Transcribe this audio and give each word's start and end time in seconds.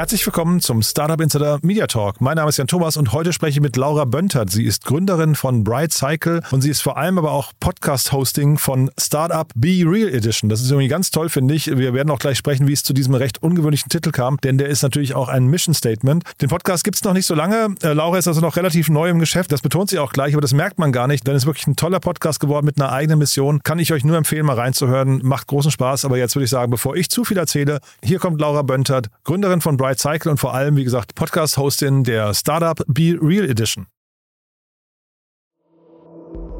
Herzlich 0.00 0.24
willkommen 0.24 0.62
zum 0.62 0.80
Startup 0.80 1.20
Insider 1.20 1.58
Media 1.60 1.86
Talk. 1.86 2.22
Mein 2.22 2.36
Name 2.36 2.48
ist 2.48 2.56
Jan 2.56 2.66
Thomas 2.66 2.96
und 2.96 3.12
heute 3.12 3.34
spreche 3.34 3.58
ich 3.58 3.60
mit 3.60 3.76
Laura 3.76 4.06
Böntert. 4.06 4.48
Sie 4.48 4.64
ist 4.64 4.86
Gründerin 4.86 5.34
von 5.34 5.62
Bright 5.62 5.92
Cycle 5.92 6.40
und 6.52 6.62
sie 6.62 6.70
ist 6.70 6.80
vor 6.80 6.96
allem 6.96 7.18
aber 7.18 7.32
auch 7.32 7.52
Podcast-Hosting 7.60 8.56
von 8.56 8.90
Startup 8.98 9.46
Be 9.54 9.84
Real 9.84 10.08
Edition. 10.08 10.48
Das 10.48 10.62
ist 10.62 10.70
irgendwie 10.70 10.88
ganz 10.88 11.10
toll, 11.10 11.28
finde 11.28 11.52
ich. 11.52 11.66
Wir 11.66 11.92
werden 11.92 12.08
auch 12.08 12.18
gleich 12.18 12.38
sprechen, 12.38 12.66
wie 12.66 12.72
es 12.72 12.82
zu 12.82 12.94
diesem 12.94 13.12
recht 13.12 13.42
ungewöhnlichen 13.42 13.90
Titel 13.90 14.10
kam, 14.10 14.38
denn 14.38 14.56
der 14.56 14.68
ist 14.68 14.80
natürlich 14.82 15.14
auch 15.14 15.28
ein 15.28 15.44
Mission 15.48 15.74
Statement. 15.74 16.24
Den 16.40 16.48
Podcast 16.48 16.82
gibt 16.82 16.96
es 16.96 17.04
noch 17.04 17.12
nicht 17.12 17.26
so 17.26 17.34
lange. 17.34 17.74
Äh, 17.82 17.92
Laura 17.92 18.16
ist 18.16 18.26
also 18.26 18.40
noch 18.40 18.56
relativ 18.56 18.88
neu 18.88 19.10
im 19.10 19.18
Geschäft. 19.18 19.52
Das 19.52 19.60
betont 19.60 19.90
sie 19.90 19.98
auch 19.98 20.14
gleich, 20.14 20.32
aber 20.32 20.40
das 20.40 20.54
merkt 20.54 20.78
man 20.78 20.92
gar 20.92 21.08
nicht, 21.08 21.26
denn 21.26 21.34
es 21.34 21.42
ist 21.42 21.46
wirklich 21.46 21.66
ein 21.66 21.76
toller 21.76 22.00
Podcast 22.00 22.40
geworden 22.40 22.64
mit 22.64 22.80
einer 22.80 22.90
eigenen 22.90 23.18
Mission. 23.18 23.62
Kann 23.64 23.78
ich 23.78 23.92
euch 23.92 24.02
nur 24.02 24.16
empfehlen, 24.16 24.46
mal 24.46 24.56
reinzuhören. 24.56 25.20
Macht 25.22 25.48
großen 25.48 25.70
Spaß. 25.70 26.06
Aber 26.06 26.16
jetzt 26.16 26.36
würde 26.36 26.44
ich 26.44 26.50
sagen, 26.50 26.70
bevor 26.70 26.96
ich 26.96 27.10
zu 27.10 27.22
viel 27.24 27.36
erzähle, 27.36 27.80
hier 28.02 28.18
kommt 28.18 28.40
Laura 28.40 28.62
Böntert, 28.62 29.10
Gründerin 29.24 29.60
von 29.60 29.76
Bright 29.76 29.89
Cycle 29.98 30.30
und 30.30 30.38
vor 30.38 30.54
allem, 30.54 30.76
wie 30.76 30.84
gesagt, 30.84 31.14
Podcast-Hostin 31.14 32.04
der 32.04 32.34
Startup 32.34 32.82
Be 32.86 33.18
Real 33.20 33.48
Edition. 33.48 33.86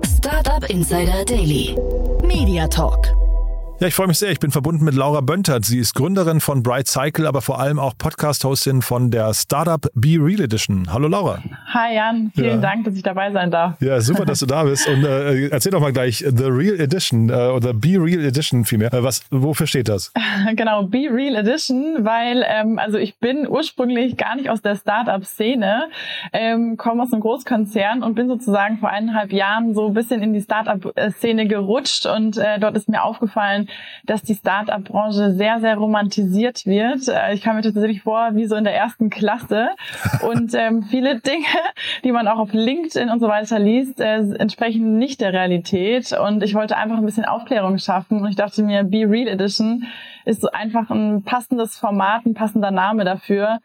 Startup 0.04 0.68
Insider 0.68 1.24
Daily. 1.24 1.76
Media 2.22 2.66
Talk. 2.66 3.29
Ja, 3.80 3.86
ich 3.86 3.94
freue 3.94 4.08
mich 4.08 4.18
sehr. 4.18 4.30
Ich 4.30 4.40
bin 4.40 4.50
verbunden 4.50 4.84
mit 4.84 4.94
Laura 4.94 5.22
Böntert. 5.22 5.64
Sie 5.64 5.78
ist 5.78 5.94
Gründerin 5.94 6.40
von 6.40 6.62
Bright 6.62 6.86
Cycle, 6.86 7.26
aber 7.26 7.40
vor 7.40 7.60
allem 7.60 7.78
auch 7.78 7.94
Podcast-Hostin 7.96 8.82
von 8.82 9.10
der 9.10 9.32
Startup 9.32 9.90
Be 9.94 10.18
Real 10.20 10.42
Edition. 10.42 10.92
Hallo 10.92 11.08
Laura. 11.08 11.38
Hi 11.72 11.94
Jan, 11.94 12.30
vielen 12.34 12.56
Ja. 12.56 12.56
Dank, 12.58 12.84
dass 12.84 12.94
ich 12.94 13.02
dabei 13.02 13.32
sein 13.32 13.50
darf. 13.50 13.80
Ja, 13.80 13.98
super, 14.02 14.26
dass 14.26 14.40
du 14.40 14.44
da 14.44 14.64
bist. 14.64 14.86
Und 14.86 15.02
äh, 15.04 15.48
erzähl 15.48 15.72
doch 15.72 15.80
mal 15.80 15.94
gleich 15.94 16.18
The 16.18 16.44
Real 16.44 16.78
Edition 16.78 17.30
äh, 17.30 17.32
oder 17.32 17.72
Be 17.72 17.96
Real 17.98 18.22
Edition 18.22 18.66
vielmehr. 18.66 18.92
Äh, 18.92 19.02
was, 19.02 19.22
wofür 19.30 19.66
steht 19.66 19.88
das? 19.88 20.12
genau, 20.56 20.82
Be 20.82 21.08
Real 21.10 21.36
Edition, 21.36 22.04
weil 22.04 22.44
ähm, 22.46 22.78
also 22.78 22.98
ich 22.98 23.16
bin 23.16 23.48
ursprünglich 23.48 24.18
gar 24.18 24.36
nicht 24.36 24.50
aus 24.50 24.60
der 24.60 24.76
Startup-Szene, 24.76 25.84
ähm, 26.34 26.76
komme 26.76 27.04
aus 27.04 27.14
einem 27.14 27.22
Großkonzern 27.22 28.02
und 28.02 28.14
bin 28.14 28.28
sozusagen 28.28 28.76
vor 28.76 28.90
eineinhalb 28.90 29.32
Jahren 29.32 29.72
so 29.74 29.86
ein 29.86 29.94
bisschen 29.94 30.20
in 30.20 30.34
die 30.34 30.42
Startup-Szene 30.42 31.46
gerutscht 31.48 32.04
und 32.04 32.36
äh, 32.36 32.58
dort 32.60 32.76
ist 32.76 32.86
mir 32.86 33.02
aufgefallen, 33.02 33.68
dass 34.04 34.22
die 34.22 34.34
Startup-Branche 34.34 35.32
sehr, 35.32 35.60
sehr 35.60 35.76
romantisiert 35.76 36.66
wird. 36.66 37.08
Äh, 37.08 37.34
ich 37.34 37.42
kam 37.42 37.56
mir 37.56 37.62
tatsächlich 37.62 38.02
vor 38.02 38.30
wie 38.34 38.46
so 38.46 38.56
in 38.56 38.64
der 38.64 38.74
ersten 38.74 39.10
Klasse. 39.10 39.70
Und 40.28 40.54
ähm, 40.54 40.82
viele 40.82 41.20
Dinge, 41.20 41.46
die 42.04 42.12
man 42.12 42.28
auch 42.28 42.38
auf 42.38 42.52
LinkedIn 42.52 43.08
und 43.10 43.20
so 43.20 43.28
weiter 43.28 43.58
liest, 43.58 44.00
äh, 44.00 44.18
entsprechen 44.18 44.98
nicht 44.98 45.20
der 45.20 45.32
Realität. 45.32 46.12
Und 46.12 46.42
ich 46.42 46.54
wollte 46.54 46.76
einfach 46.76 46.98
ein 46.98 47.06
bisschen 47.06 47.24
Aufklärung 47.24 47.78
schaffen. 47.78 48.20
Und 48.20 48.28
ich 48.28 48.36
dachte 48.36 48.62
mir, 48.62 48.84
Be 48.84 49.08
Real 49.08 49.28
Edition 49.28 49.86
ist 50.24 50.40
so 50.40 50.50
einfach 50.50 50.90
ein 50.90 51.22
passendes 51.22 51.76
Format, 51.76 52.26
ein 52.26 52.34
passender 52.34 52.70
Name 52.70 53.04
dafür, 53.04 53.60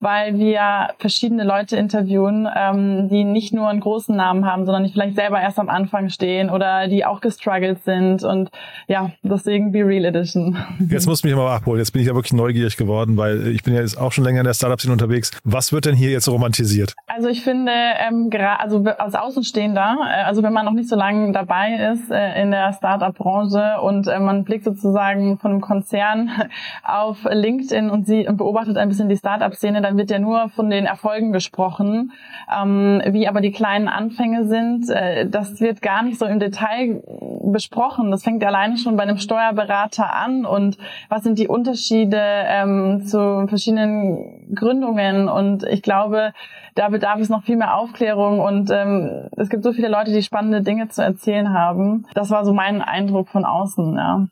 weil 0.00 0.38
wir 0.38 0.90
verschiedene 0.98 1.44
Leute 1.44 1.76
interviewen, 1.76 2.48
ähm, 2.54 3.08
die 3.08 3.24
nicht 3.24 3.52
nur 3.52 3.68
einen 3.68 3.80
großen 3.80 4.14
Namen 4.14 4.46
haben, 4.46 4.64
sondern 4.64 4.84
die 4.84 4.92
vielleicht 4.92 5.16
selber 5.16 5.40
erst 5.40 5.58
am 5.58 5.68
Anfang 5.68 6.08
stehen 6.08 6.50
oder 6.50 6.88
die 6.88 7.04
auch 7.04 7.20
gestruggelt 7.20 7.82
sind 7.84 8.22
und 8.22 8.50
ja, 8.86 9.10
deswegen 9.22 9.72
Be 9.72 9.84
Real 9.84 10.04
Edition. 10.04 10.56
Jetzt 10.88 11.06
musst 11.06 11.24
du 11.24 11.28
mich 11.28 11.36
mal 11.36 11.54
abholen. 11.54 11.78
Jetzt 11.78 11.92
bin 11.92 12.02
ich 12.02 12.08
ja 12.08 12.14
wirklich 12.14 12.32
neugierig 12.32 12.76
geworden, 12.76 13.16
weil 13.16 13.48
ich 13.48 13.62
bin 13.62 13.74
ja 13.74 13.80
jetzt 13.80 13.98
auch 13.98 14.12
schon 14.12 14.24
länger 14.24 14.40
in 14.40 14.46
der 14.46 14.54
Startup-Szene 14.54 14.92
unterwegs. 14.92 15.32
Was 15.44 15.72
wird 15.72 15.86
denn 15.86 15.94
hier 15.94 16.10
jetzt 16.10 16.28
romantisiert? 16.28 16.94
Also 17.06 17.28
ich 17.28 17.42
finde, 17.42 17.72
ähm, 17.72 18.30
gerade 18.30 18.60
also 18.60 18.84
als 18.84 19.14
Außenstehender, 19.14 19.96
äh, 20.00 20.22
also 20.24 20.42
wenn 20.42 20.52
man 20.52 20.64
noch 20.64 20.72
nicht 20.72 20.88
so 20.88 20.96
lange 20.96 21.32
dabei 21.32 21.92
ist 21.92 22.10
äh, 22.10 22.40
in 22.40 22.50
der 22.50 22.72
Startup-Branche 22.72 23.80
und 23.82 24.06
äh, 24.06 24.20
man 24.20 24.44
blickt 24.44 24.64
sozusagen 24.64 25.38
von 25.38 25.52
einem 25.52 25.60
Konzern 25.60 26.30
auf 26.84 27.18
LinkedIn 27.28 27.90
und 27.90 28.06
sie 28.06 28.28
und 28.28 28.36
beobachtet 28.36 28.76
ein 28.76 28.88
bisschen 28.88 29.08
die 29.08 29.16
Startup-Szene, 29.16 29.82
dann 29.88 29.96
wird 29.96 30.10
ja 30.10 30.18
nur 30.18 30.50
von 30.50 30.68
den 30.68 30.84
Erfolgen 30.84 31.32
gesprochen, 31.32 32.12
ähm, 32.54 33.00
wie 33.06 33.26
aber 33.26 33.40
die 33.40 33.52
kleinen 33.52 33.88
Anfänge 33.88 34.46
sind. 34.46 34.90
Äh, 34.90 35.26
das 35.28 35.60
wird 35.60 35.80
gar 35.80 36.02
nicht 36.02 36.18
so 36.18 36.26
im 36.26 36.38
Detail 36.38 37.02
besprochen. 37.44 38.10
Das 38.10 38.22
fängt 38.22 38.44
alleine 38.44 38.76
schon 38.76 38.96
bei 38.96 39.04
einem 39.04 39.16
Steuerberater 39.16 40.12
an 40.14 40.44
und 40.44 40.76
was 41.08 41.22
sind 41.22 41.38
die 41.38 41.48
Unterschiede 41.48 42.20
ähm, 42.20 43.02
zu 43.06 43.46
verschiedenen 43.48 44.54
Gründungen 44.54 45.28
und 45.28 45.64
ich 45.64 45.82
glaube, 45.82 46.32
da 46.74 46.88
bedarf 46.90 47.18
es 47.20 47.30
noch 47.30 47.44
viel 47.44 47.56
mehr 47.56 47.76
Aufklärung 47.76 48.40
und 48.40 48.70
ähm, 48.70 49.28
es 49.36 49.48
gibt 49.48 49.64
so 49.64 49.72
viele 49.72 49.88
Leute, 49.88 50.12
die 50.12 50.22
spannende 50.22 50.60
Dinge 50.60 50.88
zu 50.88 51.02
erzählen 51.02 51.52
haben. 51.54 52.06
Das 52.14 52.30
war 52.30 52.44
so 52.44 52.52
mein 52.52 52.82
Eindruck 52.82 53.28
von 53.28 53.44
außen, 53.44 53.96
ja. 53.96 54.26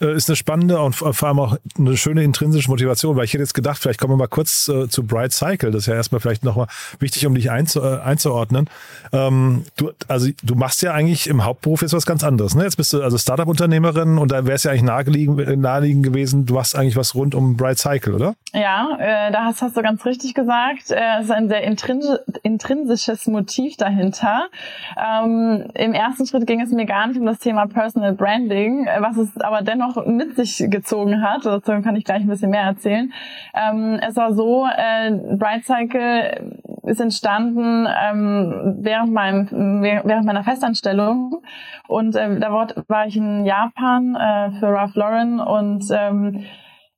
Äh, 0.00 0.14
Ist 0.14 0.28
eine 0.28 0.36
spannende 0.36 0.80
und 0.80 0.94
vor 0.94 1.28
allem 1.28 1.38
auch 1.38 1.56
eine 1.78 1.96
schöne 1.96 2.22
intrinsische 2.22 2.70
Motivation, 2.70 3.16
weil 3.16 3.24
ich 3.24 3.32
hätte 3.32 3.42
jetzt 3.42 3.54
gedacht, 3.54 3.80
vielleicht 3.80 4.00
kommen 4.00 4.14
wir 4.14 4.18
mal 4.18 4.28
kurz 4.28 4.68
äh, 4.68 4.88
zu 4.88 5.04
Bright 5.04 5.32
Cycle. 5.32 5.70
Das 5.70 5.82
ist 5.82 5.86
ja 5.86 5.94
erstmal 5.94 6.20
vielleicht 6.20 6.44
nochmal 6.44 6.66
wichtig, 6.98 7.26
um 7.26 7.34
dich 7.34 7.50
einzu, 7.50 7.80
äh, 7.80 7.98
einzuordnen. 7.98 8.68
Ähm, 9.12 9.64
du, 9.76 9.90
also 10.08 10.28
du 10.42 10.54
machst 10.54 10.82
ja 10.82 10.92
eigentlich 10.92 11.26
im 11.28 11.44
Hauptberuf 11.44 11.82
jetzt 11.82 11.92
was 11.92 12.06
ganz 12.06 12.24
anderes. 12.24 12.54
Ne? 12.54 12.64
Jetzt 12.64 12.76
bist 12.76 12.92
du 12.92 13.02
also 13.02 13.18
Startup-Unternehmerin 13.18 14.18
und 14.18 14.32
da 14.32 14.44
wäre 14.44 14.56
es 14.56 14.64
ja 14.64 14.70
eigentlich 14.70 14.82
naheliegend, 14.82 15.58
naheliegend 15.58 16.04
gewesen, 16.04 16.46
du 16.46 16.54
machst 16.54 16.76
eigentlich 16.76 16.96
was 16.96 17.14
rund 17.14 17.34
um 17.34 17.56
Bright 17.56 17.78
Cycle, 17.78 18.14
oder? 18.14 18.34
Ja, 18.52 18.96
äh, 18.98 19.30
da 19.30 19.44
hast, 19.44 19.62
hast 19.62 19.76
du 19.76 19.82
ganz 19.82 20.04
richtig 20.04 20.34
gesagt. 20.34 20.90
Äh, 20.90 21.18
es 21.18 21.26
ist 21.26 21.30
ein 21.30 21.48
sehr 21.48 21.62
intrinsi 21.62 22.08
intrinsisches 22.42 23.26
Motiv 23.26 23.76
dahinter. 23.76 24.48
Ähm, 24.96 25.66
Im 25.74 25.92
ersten 25.92 26.26
Schritt 26.26 26.46
ging 26.46 26.60
es 26.60 26.70
mir 26.70 26.86
gar 26.86 27.06
nicht 27.06 27.18
um 27.18 27.26
das 27.26 27.38
Thema 27.38 27.66
Personal 27.66 28.12
Branding, 28.12 28.86
äh, 28.86 29.00
was 29.00 29.16
es 29.16 29.36
aber 29.40 29.62
dennoch 29.62 29.89
mit 30.06 30.36
sich 30.36 30.64
gezogen 30.68 31.22
hat. 31.22 31.44
Dazu 31.44 31.72
kann 31.82 31.96
ich 31.96 32.04
gleich 32.04 32.22
ein 32.22 32.28
bisschen 32.28 32.50
mehr 32.50 32.62
erzählen. 32.62 33.12
Ähm, 33.54 33.98
es 34.06 34.16
war 34.16 34.32
so, 34.32 34.66
äh, 34.66 35.10
Bright 35.36 35.64
Cycle 35.64 36.52
ist 36.84 37.00
entstanden 37.00 37.86
ähm, 37.86 38.76
während, 38.80 39.12
meinem, 39.12 39.48
während 39.82 40.26
meiner 40.26 40.44
Festanstellung 40.44 41.42
und 41.88 42.16
äh, 42.16 42.38
da 42.38 42.52
war, 42.52 42.68
war 42.88 43.06
ich 43.06 43.16
in 43.16 43.44
Japan 43.44 44.14
äh, 44.16 44.58
für 44.58 44.68
Ralph 44.68 44.94
Lauren 44.94 45.40
und 45.40 45.84
ähm, 45.90 46.44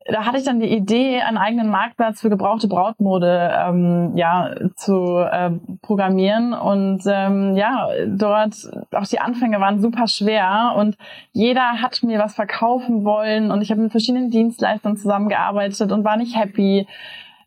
da 0.06 0.24
hatte 0.24 0.38
ich 0.38 0.44
dann 0.44 0.60
die 0.60 0.74
Idee, 0.74 1.20
einen 1.20 1.38
eigenen 1.38 1.68
Marktplatz 1.68 2.20
für 2.20 2.30
gebrauchte 2.30 2.68
Brautmode 2.68 3.52
ähm, 3.56 4.12
ja 4.16 4.50
zu 4.74 5.18
äh, 5.18 5.50
programmieren 5.80 6.52
und 6.52 7.02
ähm, 7.06 7.56
ja 7.56 7.88
dort 8.06 8.54
auch 8.92 9.06
die 9.06 9.20
Anfänge 9.20 9.60
waren 9.60 9.80
super 9.80 10.08
schwer 10.08 10.74
und 10.76 10.96
jeder 11.32 11.80
hat 11.80 12.02
mir 12.02 12.18
was 12.18 12.34
verkaufen 12.34 13.04
wollen 13.04 13.50
und 13.50 13.62
ich 13.62 13.70
habe 13.70 13.80
mit 13.80 13.92
verschiedenen 13.92 14.30
Dienstleistern 14.30 14.96
zusammengearbeitet 14.96 15.92
und 15.92 16.04
war 16.04 16.16
nicht 16.16 16.36
happy. 16.36 16.86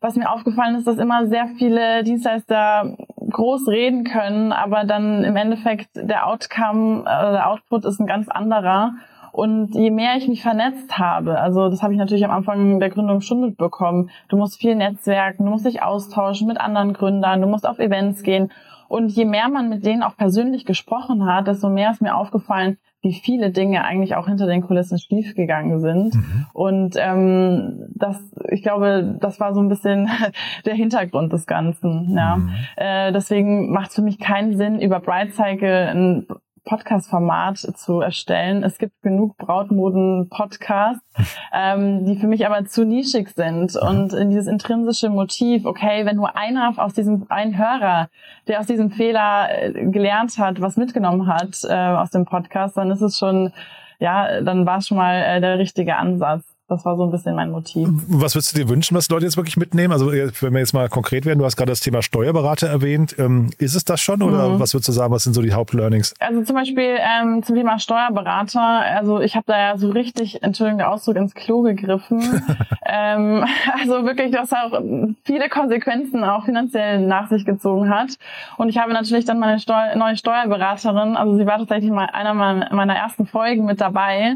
Was 0.01 0.16
mir 0.16 0.29
aufgefallen 0.29 0.75
ist, 0.75 0.85
dass 0.85 0.97
immer 0.97 1.25
sehr 1.25 1.47
viele 1.57 2.03
Dienstleister 2.03 2.95
groß 3.31 3.67
reden 3.67 4.03
können, 4.03 4.51
aber 4.51 4.83
dann 4.83 5.23
im 5.23 5.35
Endeffekt 5.35 5.89
der 5.95 6.27
Outcome, 6.27 7.01
äh, 7.01 7.31
der 7.31 7.49
Output 7.49 7.85
ist 7.85 7.99
ein 7.99 8.05
ganz 8.05 8.29
anderer. 8.29 8.93
Und 9.35 9.75
je 9.75 9.91
mehr 9.91 10.16
ich 10.16 10.29
mich 10.29 10.41
vernetzt 10.41 10.97
habe, 10.97 11.38
also 11.38 11.68
das 11.68 11.84
habe 11.84 11.91
ich 11.91 12.00
natürlich 12.00 12.23
am 12.23 12.31
Anfang 12.31 12.79
der 12.79 12.90
Gründung 12.90 13.19
schon 13.19 13.41
mitbekommen, 13.41 14.09
du 14.29 14.38
musst 14.38 14.62
viel 14.62 14.75
netzwerken, 14.75 15.44
du 15.44 15.51
musst 15.51 15.66
dich 15.66 15.84
austauschen 15.84 16.47
mit 16.47 16.57
anderen 16.57 16.94
Gründern, 16.94 17.41
du 17.41 17.47
musst 17.47 17.67
auf 17.67 17.79
Events 17.79 18.23
gehen. 18.23 18.53
Und 18.87 19.09
je 19.09 19.26
mehr 19.26 19.49
man 19.49 19.67
mit 19.67 19.85
denen 19.85 20.03
auch 20.03 20.16
persönlich 20.16 20.64
gesprochen 20.64 21.26
hat, 21.26 21.47
desto 21.47 21.67
mehr 21.67 21.91
ist 21.91 22.02
mir 22.02 22.16
aufgefallen, 22.16 22.78
wie 23.02 23.11
viele 23.11 23.52
Dinge 23.52 23.84
eigentlich 23.84 24.16
auch 24.16 24.28
hinter 24.28 24.47
den 24.47 24.61
Kulissen 24.61 24.99
schiefgegangen 24.99 25.81
sind. 25.81 26.16
Und 26.53 26.96
ähm, 26.97 27.90
das, 27.93 28.17
ich 28.52 28.64
glaube, 28.64 29.17
das 29.20 29.41
war 29.41 29.53
so 29.53 29.59
ein 29.59 29.67
bisschen 29.67 30.09
der 30.66 30.76
Hintergrund 30.76 31.34
des 31.34 31.46
Ganzen. 31.46 32.16
Ja. 32.16 32.40
Äh, 32.78 33.11
deswegen 33.11 33.70
macht 33.73 33.90
es 33.90 33.96
für 33.96 34.02
mich 34.02 34.17
keinen 34.17 34.55
Sinn, 34.55 34.79
über 34.79 35.02
Bright 35.02 35.34
Cycle 35.34 35.90
ein 35.90 36.28
Podcast-Format 36.66 37.58
zu 37.58 38.02
erstellen. 38.02 38.64
Es 38.64 38.78
gibt 38.78 39.02
genug 39.02 39.38
Brautmoden-Podcasts, 39.38 41.03
ähm, 41.53 42.06
die 42.06 42.17
für 42.17 42.28
mich 42.28 42.46
aber 42.46 42.66
zu 42.66 42.85
nischig 42.85 43.29
sind. 43.29 43.76
Und 43.76 44.14
in 44.14 44.29
dieses 44.29 44.47
intrinsische 44.47 45.09
Motiv, 45.09 45.66
okay, 45.66 46.06
wenn 46.06 46.17
nur 46.17 46.35
einer 46.35 46.73
aus 46.78 46.94
diesem, 46.94 47.26
ein 47.29 47.58
Hörer, 47.58 48.09
der 48.47 48.59
aus 48.59 48.67
diesem 48.67 48.91
Fehler 48.91 49.47
äh, 49.50 49.85
gelernt 49.85 50.38
hat, 50.38 50.59
was 50.59 50.76
mitgenommen 50.76 51.28
hat 51.28 51.64
äh, 51.64 51.73
aus 51.73 52.09
dem 52.09 52.26
Podcast, 52.26 52.76
dann 52.78 52.91
ist 52.91 53.02
es 53.02 53.17
schon, 53.17 53.53
ja, 54.00 54.41
dann 54.41 54.66
war 54.66 54.79
es 54.79 54.88
schon 54.88 54.97
mal 54.97 55.16
äh, 55.16 55.41
der 55.41 55.59
richtige 55.59 55.96
Ansatz. 55.96 56.54
Das 56.67 56.84
war 56.84 56.97
so 56.97 57.03
ein 57.03 57.12
bisschen 57.12 57.35
mein 57.35 57.52
Motiv. 57.52 57.88
Was 58.08 58.34
würdest 58.34 58.56
du 58.56 58.59
dir 58.59 58.70
wünschen, 58.70 58.97
was 58.97 59.08
Leute 59.09 59.26
jetzt 59.26 59.38
wirklich 59.38 59.56
mitnehmen? 59.56 59.94
Also 59.94 60.12
wenn 60.12 60.53
wir 60.53 60.59
jetzt 60.59 60.73
mal 60.73 60.90
konkret 60.90 61.26
werden, 61.26 61.38
du 61.38 61.46
hast 61.46 61.58
gerade 61.58 61.72
das 61.72 61.79
Thema 61.79 62.02
Steuerberater 62.02 62.67
erwähnt. 62.67 63.16
Ähm, 63.20 63.52
ist 63.59 63.76
es 63.76 63.85
das 63.85 64.02
schon 64.02 64.23
oder 64.23 64.50
mhm. 64.50 64.59
was 64.59 64.73
würdest 64.73 64.88
du 64.88 64.91
sagen, 64.91 65.14
was 65.14 65.23
sind 65.23 65.34
so 65.34 65.44
die 65.44 65.53
Hauptlearnings? 65.53 66.16
Also 66.20 66.44
zum 66.44 66.56
Beispiel 66.56 66.97
ähm, 67.00 67.44
zum 67.44 67.56
Thema 67.56 67.78
Steuerberater, 67.78 68.62
also 68.62 69.20
ich 69.22 69.35
habe 69.35 69.46
da 69.46 69.59
ja 69.59 69.78
so 69.78 69.90
richtig, 69.90 70.41
Entschuldigung, 70.41 70.79
der 70.79 70.91
Ausdruck 70.91 71.17
ins 71.17 71.35
Klo 71.35 71.62
gegriffen. 71.62 72.20
ähm, 72.85 73.46
also 73.79 74.03
wirklich, 74.03 74.32
das 74.32 74.52
auch 74.52 74.82
viele 75.23 75.50
Konsequenzen 75.50 76.23
auch 76.23 76.46
finanziell 76.46 77.06
nach 77.06 77.29
sich 77.29 77.46
gezogen 77.46 77.90
hat. 77.90 78.17
Und 78.58 78.70
ich 78.70 78.79
habe 78.79 78.91
natürlich 78.91 79.26
dann 79.26 79.38
meine 79.38 79.59
Steu 79.59 79.96
neue 79.96 80.17
Steuerberaterin, 80.17 81.16
also 81.16 81.38
sie 81.38 81.46
war 81.46 81.59
tatsächlich 81.59 81.91
mal 81.91 82.08
einer 82.12 82.34
meiner 82.34 82.96
ersten 82.96 83.28
Folgen 83.28 83.66
mit 83.66 83.79
dabei 83.82 84.35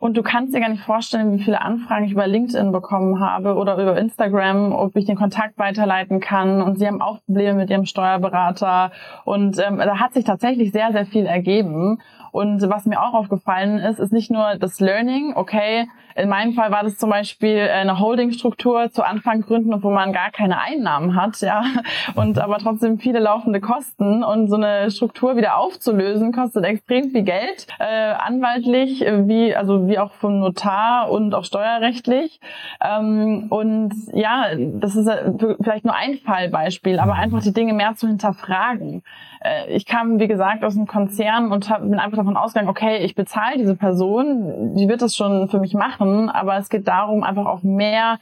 und 0.00 0.16
du 0.16 0.22
kannst 0.22 0.54
dir 0.54 0.60
gar 0.60 0.68
nicht 0.68 0.82
vorstellen, 0.82 1.32
wie 1.32 1.42
viele 1.42 1.60
Anfragen 1.60 2.04
ich 2.04 2.12
über 2.12 2.26
LinkedIn 2.26 2.72
bekommen 2.72 3.20
habe 3.20 3.54
oder 3.54 3.76
über 3.76 3.98
Instagram, 3.98 4.72
ob 4.72 4.96
ich 4.96 5.04
den 5.04 5.16
Kontakt 5.16 5.58
weiterleiten 5.58 6.20
kann. 6.20 6.62
Und 6.62 6.78
sie 6.78 6.86
haben 6.86 7.00
auch 7.00 7.24
Probleme 7.24 7.54
mit 7.54 7.70
ihrem 7.70 7.86
Steuerberater. 7.86 8.92
Und 9.24 9.58
ähm, 9.58 9.78
da 9.78 9.98
hat 9.98 10.14
sich 10.14 10.24
tatsächlich 10.24 10.72
sehr, 10.72 10.92
sehr 10.92 11.06
viel 11.06 11.26
ergeben. 11.26 12.00
Und 12.32 12.68
was 12.68 12.84
mir 12.86 13.00
auch 13.02 13.14
aufgefallen 13.14 13.78
ist, 13.78 13.98
ist 13.98 14.12
nicht 14.12 14.30
nur 14.30 14.56
das 14.56 14.80
Learning, 14.80 15.32
okay, 15.34 15.88
in 16.16 16.28
meinem 16.28 16.54
Fall 16.54 16.70
war 16.70 16.82
das 16.82 16.96
zum 16.96 17.10
Beispiel 17.10 17.60
eine 17.60 17.98
Holdingstruktur 17.98 18.90
zu 18.90 19.02
Anfang 19.02 19.42
gründen, 19.42 19.82
wo 19.82 19.90
man 19.90 20.12
gar 20.12 20.30
keine 20.30 20.60
Einnahmen 20.60 21.14
hat, 21.14 21.40
ja, 21.40 21.64
und 22.14 22.38
aber 22.38 22.58
trotzdem 22.58 22.98
viele 22.98 23.18
laufende 23.18 23.60
Kosten. 23.60 24.24
Und 24.24 24.48
so 24.48 24.56
eine 24.56 24.90
Struktur 24.90 25.36
wieder 25.36 25.58
aufzulösen 25.58 26.32
kostet 26.32 26.64
extrem 26.64 27.10
viel 27.10 27.22
Geld, 27.22 27.66
äh, 27.78 27.84
anwaltlich 27.84 29.00
wie 29.00 29.54
also 29.54 29.88
wie 29.88 29.98
auch 29.98 30.12
vom 30.12 30.40
Notar 30.40 31.10
und 31.10 31.34
auch 31.34 31.44
steuerrechtlich. 31.44 32.40
Ähm, 32.82 33.46
und 33.50 33.92
ja, 34.12 34.46
das 34.56 34.96
ist 34.96 35.10
vielleicht 35.62 35.84
nur 35.84 35.94
ein 35.94 36.16
Fallbeispiel, 36.24 36.98
aber 36.98 37.14
einfach 37.14 37.42
die 37.42 37.52
Dinge 37.52 37.74
mehr 37.74 37.94
zu 37.94 38.06
hinterfragen. 38.06 39.02
Äh, 39.46 39.74
ich 39.74 39.86
kam 39.86 40.18
wie 40.18 40.28
gesagt 40.28 40.64
aus 40.64 40.76
einem 40.76 40.86
Konzern 40.86 41.52
und 41.52 41.70
hab, 41.70 41.82
bin 41.82 41.98
einfach 41.98 42.18
davon 42.18 42.36
ausgegangen, 42.36 42.68
okay, 42.68 42.98
ich 42.98 43.14
bezahle 43.14 43.58
diese 43.58 43.76
Person, 43.76 44.74
die 44.74 44.88
wird 44.88 45.02
das 45.02 45.16
schon 45.16 45.48
für 45.48 45.60
mich 45.60 45.74
machen 45.74 45.86
machen, 45.86 46.28
aber 46.28 46.56
es 46.56 46.68
geht 46.68 46.88
darum, 46.88 47.22
einfach 47.22 47.46
auch 47.46 47.62
mehr 47.62 48.18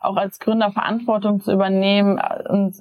auch 0.00 0.16
als 0.16 0.38
Gründer 0.38 0.70
Verantwortung 0.70 1.40
zu 1.40 1.52
übernehmen 1.52 2.20
und 2.48 2.76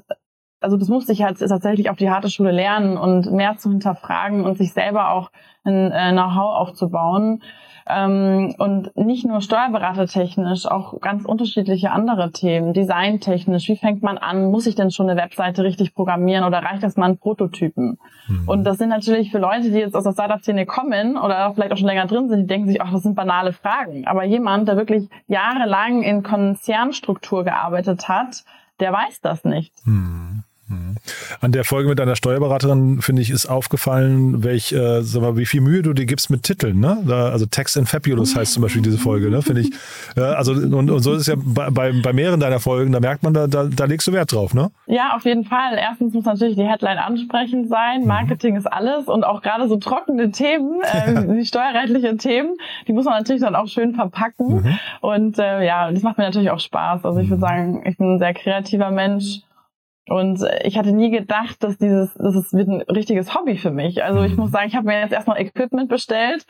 also 0.66 0.78
das 0.78 0.90
musste 0.90 1.12
ich 1.12 1.22
halt 1.22 1.38
tatsächlich 1.38 1.92
auf 1.92 1.96
die 1.96 2.10
harte 2.10 2.28
Schule 2.28 2.50
lernen 2.50 2.98
und 2.98 3.32
mehr 3.32 3.56
zu 3.58 3.70
hinterfragen 3.70 4.44
und 4.44 4.58
sich 4.58 4.74
selber 4.74 5.12
auch 5.12 5.30
ein 5.64 5.92
äh, 5.92 6.12
Know-how 6.12 6.60
aufzubauen. 6.60 7.44
Ähm, 7.88 8.56
und 8.58 8.98
nicht 8.98 9.28
nur 9.28 9.42
steuerberatertechnisch, 9.42 10.66
auch 10.66 11.00
ganz 11.02 11.24
unterschiedliche 11.24 11.92
andere 11.92 12.32
Themen, 12.32 12.74
designtechnisch. 12.74 13.70
Wie 13.70 13.76
fängt 13.76 14.02
man 14.02 14.18
an? 14.18 14.50
Muss 14.50 14.66
ich 14.66 14.74
denn 14.74 14.90
schon 14.90 15.08
eine 15.08 15.22
Webseite 15.22 15.64
richtig 15.64 15.94
programmieren 15.94 16.46
oder 16.46 16.64
reicht 16.64 16.82
das 16.82 16.98
mal 16.98 17.12
ein 17.12 17.20
Prototypen? 17.20 18.00
Mhm. 18.28 18.50
Und 18.50 18.64
das 18.64 18.80
sind 18.80 18.90
natürlich 18.90 19.30
für 19.30 19.38
Leute, 19.38 19.70
die 19.70 19.78
jetzt 19.78 19.96
aus 19.96 20.04
der 20.04 20.14
Startup-Szene 20.14 20.66
kommen 20.66 21.16
oder 21.16 21.54
vielleicht 21.54 21.74
auch 21.74 21.78
schon 21.78 21.86
länger 21.86 22.08
drin 22.08 22.28
sind, 22.28 22.40
die 22.42 22.48
denken 22.48 22.68
sich, 22.68 22.82
ach, 22.82 22.92
das 22.92 23.04
sind 23.04 23.14
banale 23.14 23.54
Fragen. 23.54 24.08
Aber 24.08 24.24
jemand, 24.24 24.68
der 24.68 24.78
wirklich 24.78 25.08
jahrelang 25.28 26.02
in 26.02 26.24
Konzernstruktur 26.24 27.44
gearbeitet 27.44 28.10
hat, 28.10 28.46
der 28.80 28.92
weiß 28.92 29.22
das 29.22 29.44
nicht. 29.46 29.74
Mhm. 29.86 30.35
Mhm. 30.68 30.96
An 31.42 31.52
der 31.52 31.64
Folge 31.64 31.90
mit 31.90 32.00
deiner 32.00 32.16
Steuerberaterin, 32.16 33.02
finde 33.02 33.22
ich, 33.22 33.30
ist 33.30 33.46
aufgefallen, 33.46 34.44
welch, 34.44 34.72
äh, 34.72 35.02
sag 35.02 35.22
mal, 35.22 35.38
wie 35.38 35.46
viel 35.46 35.62
Mühe 35.62 35.84
du 35.84 35.94
dir 35.94 36.06
gibst 36.06 36.32
mit 36.32 36.42
Titeln, 36.42 36.80
ne? 36.80 37.04
Da, 37.06 37.30
also 37.30 37.46
Text 37.46 37.78
and 37.78 37.88
Fabulous 37.88 38.36
heißt 38.36 38.54
zum 38.54 38.64
Beispiel 38.64 38.82
diese 38.82 38.98
Folge, 38.98 39.30
ne? 39.30 39.44
Finde 39.44 39.62
ich. 39.62 39.72
Ja, 40.16 40.34
also, 40.34 40.54
und, 40.54 40.90
und 40.90 41.00
so 41.02 41.14
ist 41.14 41.22
es 41.22 41.28
ja 41.28 41.36
bei, 41.38 41.70
bei, 41.70 41.92
bei 42.02 42.14
mehreren 42.14 42.40
deiner 42.40 42.60
Folgen, 42.60 42.92
da 42.92 43.00
merkt 43.00 43.22
man, 43.22 43.34
da, 43.34 43.46
da, 43.46 43.66
da 43.66 43.86
legst 43.86 44.08
du 44.08 44.14
Wert 44.14 44.32
drauf, 44.32 44.56
ne? 44.56 44.72
Ja, 44.88 45.16
auf 45.16 45.26
jeden 45.26 45.44
Fall. 45.44 45.78
Erstens 45.78 46.14
muss 46.14 46.26
natürlich 46.26 46.56
die 46.56 46.68
Headline 46.68 46.98
ansprechend 46.98 47.70
sein. 47.70 48.02
Mhm. 48.02 48.08
Marketing 48.08 48.54
mhm. 48.54 48.60
ist 48.60 48.66
alles 48.66 49.08
und 49.08 49.24
auch 49.24 49.44
gerade 49.44 49.68
so 49.68 49.78
trockene 49.78 50.32
Themen, 50.32 50.82
äh, 50.82 51.28
die 51.28 51.46
steuerrechtliche 51.46 52.18
Themen, 52.18 52.56
die 52.88 52.94
muss 52.94 53.06
man 53.06 53.16
natürlich 53.20 53.42
dann 53.44 53.56
auch 53.56 53.68
schön 53.68 53.94
verpacken. 53.94 54.64
Mhm. 54.64 54.80
Und 55.02 55.38
äh, 55.38 55.64
ja, 55.64 55.92
das 55.92 56.02
macht 56.02 56.18
mir 56.18 56.24
natürlich 56.24 56.50
auch 56.50 56.60
Spaß. 56.60 57.06
Also 57.06 57.20
ich 57.20 57.30
würde 57.30 57.42
sagen, 57.42 57.84
ich 57.86 57.98
bin 57.98 58.16
ein 58.16 58.20
sehr 58.20 58.34
kreativer 58.34 58.90
Mensch 58.90 59.42
und 60.08 60.40
ich 60.64 60.78
hatte 60.78 60.92
nie 60.92 61.10
gedacht, 61.10 61.64
dass 61.64 61.78
dieses, 61.80 62.14
das 62.14 62.36
ist 62.36 62.54
wird 62.54 62.68
ein 62.68 62.82
richtiges 62.82 63.34
Hobby 63.34 63.58
für 63.58 63.72
mich. 63.72 64.04
Also 64.04 64.22
ich 64.24 64.38
muss 64.38 64.52
sagen, 64.52 64.68
ich 64.68 64.76
habe 64.76 64.86
mir 64.86 65.00
jetzt 65.00 65.14
erstmal 65.14 65.42
Equipment 65.42 65.90
bestellt. 65.90 66.46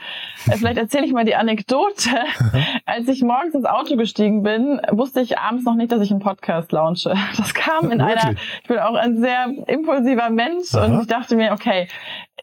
Äh, 0.47 0.57
vielleicht 0.57 0.77
erzähle 0.77 1.05
ich 1.05 1.13
mal 1.13 1.23
die 1.23 1.35
Anekdote. 1.35 2.09
Als 2.85 3.07
ich 3.07 3.23
morgens 3.23 3.55
ins 3.55 3.65
Auto 3.65 3.95
gestiegen 3.95 4.43
bin, 4.43 4.81
wusste 4.91 5.21
ich 5.21 5.37
abends 5.37 5.63
noch 5.63 5.75
nicht, 5.75 5.91
dass 5.91 6.01
ich 6.01 6.11
einen 6.11 6.19
Podcast 6.19 6.73
launche. 6.73 7.13
Das 7.37 7.53
kam 7.53 7.91
in 7.91 8.01
einer, 8.01 8.35
ich 8.61 8.67
bin 8.67 8.79
auch 8.79 8.95
ein 8.95 9.19
sehr 9.19 9.47
impulsiver 9.67 10.29
Mensch 10.29 10.73
Aha. 10.73 10.85
und 10.85 11.01
ich 11.01 11.07
dachte 11.07 11.37
mir, 11.37 11.53
okay, 11.53 11.87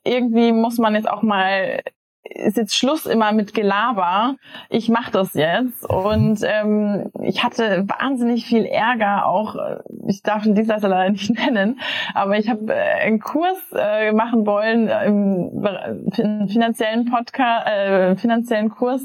irgendwie 0.04 0.52
muss 0.52 0.78
man 0.78 0.94
jetzt 0.94 1.08
auch 1.08 1.22
mal 1.22 1.82
ist 2.24 2.56
jetzt 2.56 2.76
Schluss 2.76 3.06
immer 3.06 3.32
mit 3.32 3.54
Gelaber. 3.54 4.36
Ich 4.68 4.88
mache 4.88 5.10
das 5.10 5.34
jetzt. 5.34 5.88
Und 5.88 6.40
ähm, 6.44 7.10
ich 7.20 7.42
hatte 7.42 7.84
wahnsinnig 7.88 8.46
viel 8.46 8.64
Ärger 8.64 9.26
auch. 9.26 9.56
Äh, 9.56 9.78
ich 10.06 10.22
darf 10.22 10.44
den 10.44 10.54
Dienstleister 10.54 10.88
leider 10.88 11.10
nicht 11.10 11.30
nennen, 11.34 11.80
aber 12.14 12.38
ich 12.38 12.48
habe 12.48 12.72
äh, 12.72 13.06
einen 13.06 13.20
Kurs 13.20 13.58
äh, 13.74 14.12
machen 14.12 14.46
wollen, 14.46 14.88
äh, 14.88 15.06
im 15.06 16.48
finanziellen 16.48 17.10
Podcast, 17.10 17.66
äh, 17.66 18.16
finanziellen 18.16 18.70
Kurs 18.70 19.02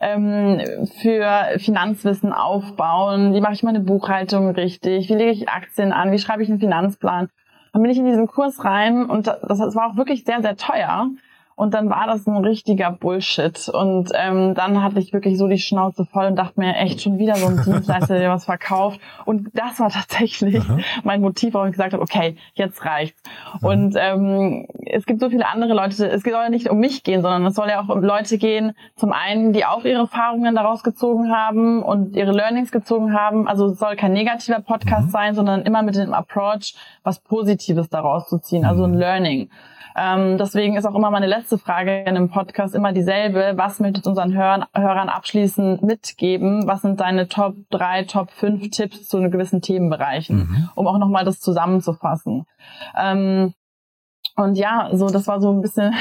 ähm, 0.00 0.86
für 1.00 1.58
Finanzwissen 1.58 2.32
aufbauen. 2.32 3.34
Wie 3.34 3.40
mache 3.40 3.54
ich 3.54 3.62
meine 3.62 3.80
Buchhaltung 3.80 4.50
richtig? 4.50 5.08
Wie 5.08 5.14
lege 5.14 5.30
ich 5.30 5.48
Aktien 5.48 5.92
an? 5.92 6.12
Wie 6.12 6.18
schreibe 6.18 6.42
ich 6.42 6.48
einen 6.48 6.60
Finanzplan? 6.60 7.28
Dann 7.72 7.82
bin 7.82 7.90
ich 7.90 7.98
in 7.98 8.06
diesen 8.06 8.26
Kurs 8.26 8.64
rein 8.64 9.06
und 9.06 9.26
das, 9.26 9.40
das 9.42 9.74
war 9.74 9.90
auch 9.90 9.96
wirklich 9.96 10.24
sehr, 10.24 10.42
sehr 10.42 10.56
teuer. 10.56 11.10
Und 11.58 11.74
dann 11.74 11.90
war 11.90 12.06
das 12.06 12.24
ein 12.28 12.36
richtiger 12.36 12.92
Bullshit. 12.92 13.68
Und 13.68 14.12
ähm, 14.14 14.54
dann 14.54 14.80
hatte 14.80 15.00
ich 15.00 15.12
wirklich 15.12 15.36
so 15.36 15.48
die 15.48 15.58
Schnauze 15.58 16.04
voll 16.04 16.26
und 16.26 16.36
dachte 16.36 16.60
mir, 16.60 16.76
echt 16.76 17.02
schon 17.02 17.18
wieder 17.18 17.34
so 17.34 17.48
ein 17.48 17.60
Dienstleister, 17.64 18.16
der 18.16 18.30
was 18.30 18.44
verkauft. 18.44 19.00
Und 19.24 19.50
das 19.54 19.80
war 19.80 19.90
tatsächlich 19.90 20.60
Aha. 20.60 20.78
mein 21.02 21.20
Motiv, 21.20 21.54
warum 21.54 21.66
ich 21.66 21.72
gesagt 21.72 21.94
habe, 21.94 22.02
okay, 22.02 22.36
jetzt 22.54 22.84
reicht's. 22.84 23.20
Aha. 23.44 23.66
Und 23.66 23.96
ähm, 23.98 24.68
es 24.86 25.04
gibt 25.04 25.18
so 25.20 25.30
viele 25.30 25.48
andere 25.48 25.74
Leute, 25.74 26.06
es 26.06 26.22
soll 26.22 26.32
ja 26.32 26.48
nicht 26.48 26.70
um 26.70 26.78
mich 26.78 27.02
gehen, 27.02 27.22
sondern 27.22 27.44
es 27.44 27.56
soll 27.56 27.68
ja 27.68 27.82
auch 27.82 27.88
um 27.88 28.04
Leute 28.04 28.38
gehen, 28.38 28.74
zum 28.94 29.10
einen, 29.10 29.52
die 29.52 29.64
auch 29.64 29.84
ihre 29.84 30.02
Erfahrungen 30.02 30.54
daraus 30.54 30.84
gezogen 30.84 31.32
haben 31.34 31.82
und 31.82 32.14
ihre 32.14 32.30
Learnings 32.30 32.70
gezogen 32.70 33.14
haben. 33.14 33.48
Also 33.48 33.66
es 33.66 33.80
soll 33.80 33.96
kein 33.96 34.12
negativer 34.12 34.60
Podcast 34.60 35.08
mhm. 35.08 35.10
sein, 35.10 35.34
sondern 35.34 35.62
immer 35.62 35.82
mit 35.82 35.96
dem 35.96 36.14
Approach, 36.14 36.76
was 37.02 37.18
Positives 37.18 37.88
daraus 37.88 38.28
zu 38.28 38.38
ziehen, 38.38 38.64
also 38.64 38.84
ein 38.84 38.92
mhm. 38.92 38.98
Learning. 38.98 39.50
Ähm, 39.98 40.38
deswegen 40.38 40.76
ist 40.76 40.84
auch 40.84 40.94
immer 40.94 41.10
meine 41.10 41.26
letzte 41.26 41.47
Frage 41.56 42.00
in 42.00 42.08
einem 42.08 42.28
Podcast 42.28 42.74
immer 42.74 42.92
dieselbe. 42.92 43.54
Was 43.56 43.80
möchtest 43.80 44.04
du 44.04 44.10
unseren 44.10 44.34
Hörern, 44.34 44.66
Hörern 44.74 45.08
abschließend 45.08 45.82
mitgeben? 45.82 46.66
Was 46.66 46.82
sind 46.82 47.00
deine 47.00 47.28
Top 47.28 47.54
3, 47.70 48.04
Top 48.04 48.30
5 48.32 48.68
Tipps 48.70 49.08
zu 49.08 49.16
einem 49.16 49.30
gewissen 49.30 49.62
Themenbereichen, 49.62 50.36
mhm. 50.36 50.68
um 50.74 50.86
auch 50.86 50.98
nochmal 50.98 51.24
das 51.24 51.40
zusammenzufassen? 51.40 52.44
Ähm, 53.00 53.54
und 54.38 54.56
ja, 54.56 54.90
so 54.92 55.08
das 55.08 55.26
war 55.26 55.40
so 55.40 55.50
ein 55.50 55.60
bisschen 55.60 55.92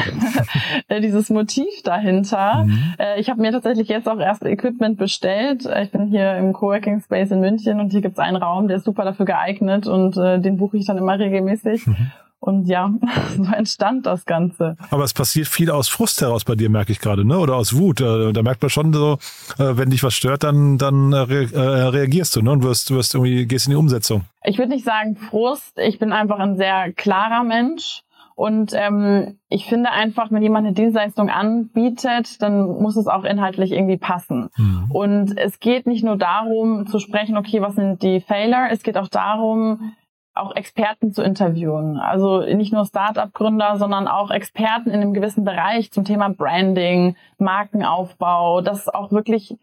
dieses 1.01 1.31
Motiv 1.31 1.81
dahinter. 1.83 2.65
Mhm. 2.65 2.93
Äh, 2.99 3.19
ich 3.19 3.31
habe 3.31 3.41
mir 3.41 3.51
tatsächlich 3.51 3.87
jetzt 3.87 4.07
auch 4.07 4.19
erst 4.19 4.43
Equipment 4.45 4.97
bestellt. 4.97 5.65
Äh, 5.65 5.83
ich 5.83 5.91
bin 5.91 6.05
hier 6.05 6.35
im 6.37 6.53
Coworking 6.53 7.01
Space 7.01 7.31
in 7.31 7.39
München 7.39 7.79
und 7.79 7.91
hier 7.91 8.01
gibt's 8.01 8.19
einen 8.19 8.37
Raum, 8.37 8.67
der 8.67 8.77
ist 8.77 8.83
super 8.83 9.05
dafür 9.05 9.25
geeignet 9.25 9.87
und 9.87 10.17
äh, 10.17 10.39
den 10.39 10.57
buche 10.57 10.77
ich 10.77 10.85
dann 10.85 10.97
immer 10.97 11.17
regelmäßig. 11.17 11.87
Mhm. 11.87 12.11
Und 12.39 12.67
ja, 12.67 12.93
so 13.37 13.43
entstand 13.51 14.05
das 14.05 14.25
Ganze. 14.25 14.77
Aber 14.89 15.03
es 15.03 15.13
passiert 15.13 15.47
viel 15.47 15.71
aus 15.71 15.89
Frust 15.89 16.21
heraus 16.21 16.45
bei 16.45 16.55
dir, 16.55 16.69
merke 16.69 16.91
ich 16.91 16.99
gerade, 16.99 17.25
ne? 17.25 17.39
Oder 17.39 17.55
aus 17.55 17.75
Wut. 17.75 18.01
Äh, 18.01 18.31
da 18.31 18.43
merkt 18.43 18.61
man 18.61 18.69
schon 18.69 18.93
so, 18.93 19.17
äh, 19.57 19.77
wenn 19.77 19.89
dich 19.89 20.03
was 20.03 20.13
stört, 20.13 20.43
dann, 20.43 20.77
dann 20.77 21.13
äh, 21.13 21.21
reagierst 21.21 22.35
du, 22.35 22.41
ne? 22.41 22.51
Und 22.51 22.63
wirst, 22.63 22.91
wirst 22.91 23.15
irgendwie, 23.15 23.45
gehst 23.45 23.67
in 23.67 23.71
die 23.71 23.77
Umsetzung. 23.77 24.25
Ich 24.43 24.57
würde 24.57 24.71
nicht 24.71 24.85
sagen 24.85 25.15
Frust. 25.15 25.77
Ich 25.77 25.99
bin 25.99 26.13
einfach 26.13 26.39
ein 26.39 26.57
sehr 26.57 26.93
klarer 26.93 27.43
Mensch. 27.43 28.03
Und 28.37 28.71
ähm, 28.75 29.39
ich 29.49 29.65
finde 29.65 29.89
einfach, 29.89 30.29
wenn 30.29 30.43
jemand 30.43 30.67
eine 30.67 30.75
Dienstleistung 30.75 31.31
anbietet, 31.31 32.39
dann 32.43 32.67
muss 32.67 32.95
es 32.95 33.07
auch 33.07 33.23
inhaltlich 33.23 33.71
irgendwie 33.71 33.97
passen. 33.97 34.51
Mhm. 34.57 34.91
Und 34.91 35.37
es 35.39 35.59
geht 35.59 35.87
nicht 35.87 36.03
nur 36.03 36.17
darum 36.17 36.85
zu 36.85 36.99
sprechen, 36.99 37.35
okay, 37.35 37.63
was 37.63 37.73
sind 37.73 38.03
die 38.03 38.21
Failure, 38.21 38.67
es 38.69 38.83
geht 38.83 38.95
auch 38.95 39.07
darum, 39.07 39.93
auch 40.39 40.55
Experten 40.55 41.11
zu 41.11 41.21
interviewen. 41.21 41.97
Also 41.97 42.41
nicht 42.41 42.73
nur 42.73 42.85
Start-up-Gründer, 42.85 43.77
sondern 43.77 44.07
auch 44.07 44.31
Experten 44.31 44.89
in 44.89 45.01
einem 45.01 45.13
gewissen 45.13 45.43
Bereich 45.43 45.91
zum 45.91 46.05
Thema 46.05 46.29
Branding, 46.29 47.15
Markenaufbau, 47.37 48.61
das 48.61 48.89
auch 48.89 49.11
wirklich 49.11 49.57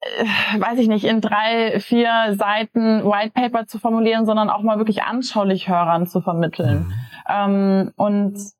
äh, 0.00 0.60
weiß 0.60 0.78
ich 0.78 0.88
nicht, 0.88 1.04
in 1.04 1.20
drei, 1.20 1.80
vier 1.80 2.36
Seiten 2.36 3.04
White 3.04 3.32
Paper 3.34 3.66
zu 3.66 3.78
formulieren, 3.78 4.26
sondern 4.26 4.50
auch 4.50 4.62
mal 4.62 4.78
wirklich 4.78 5.02
anschaulich 5.02 5.68
Hörern 5.68 6.06
zu 6.06 6.20
vermitteln. 6.20 6.86
Mhm. 6.86 6.94
Ähm, 7.28 7.92
und 7.96 8.57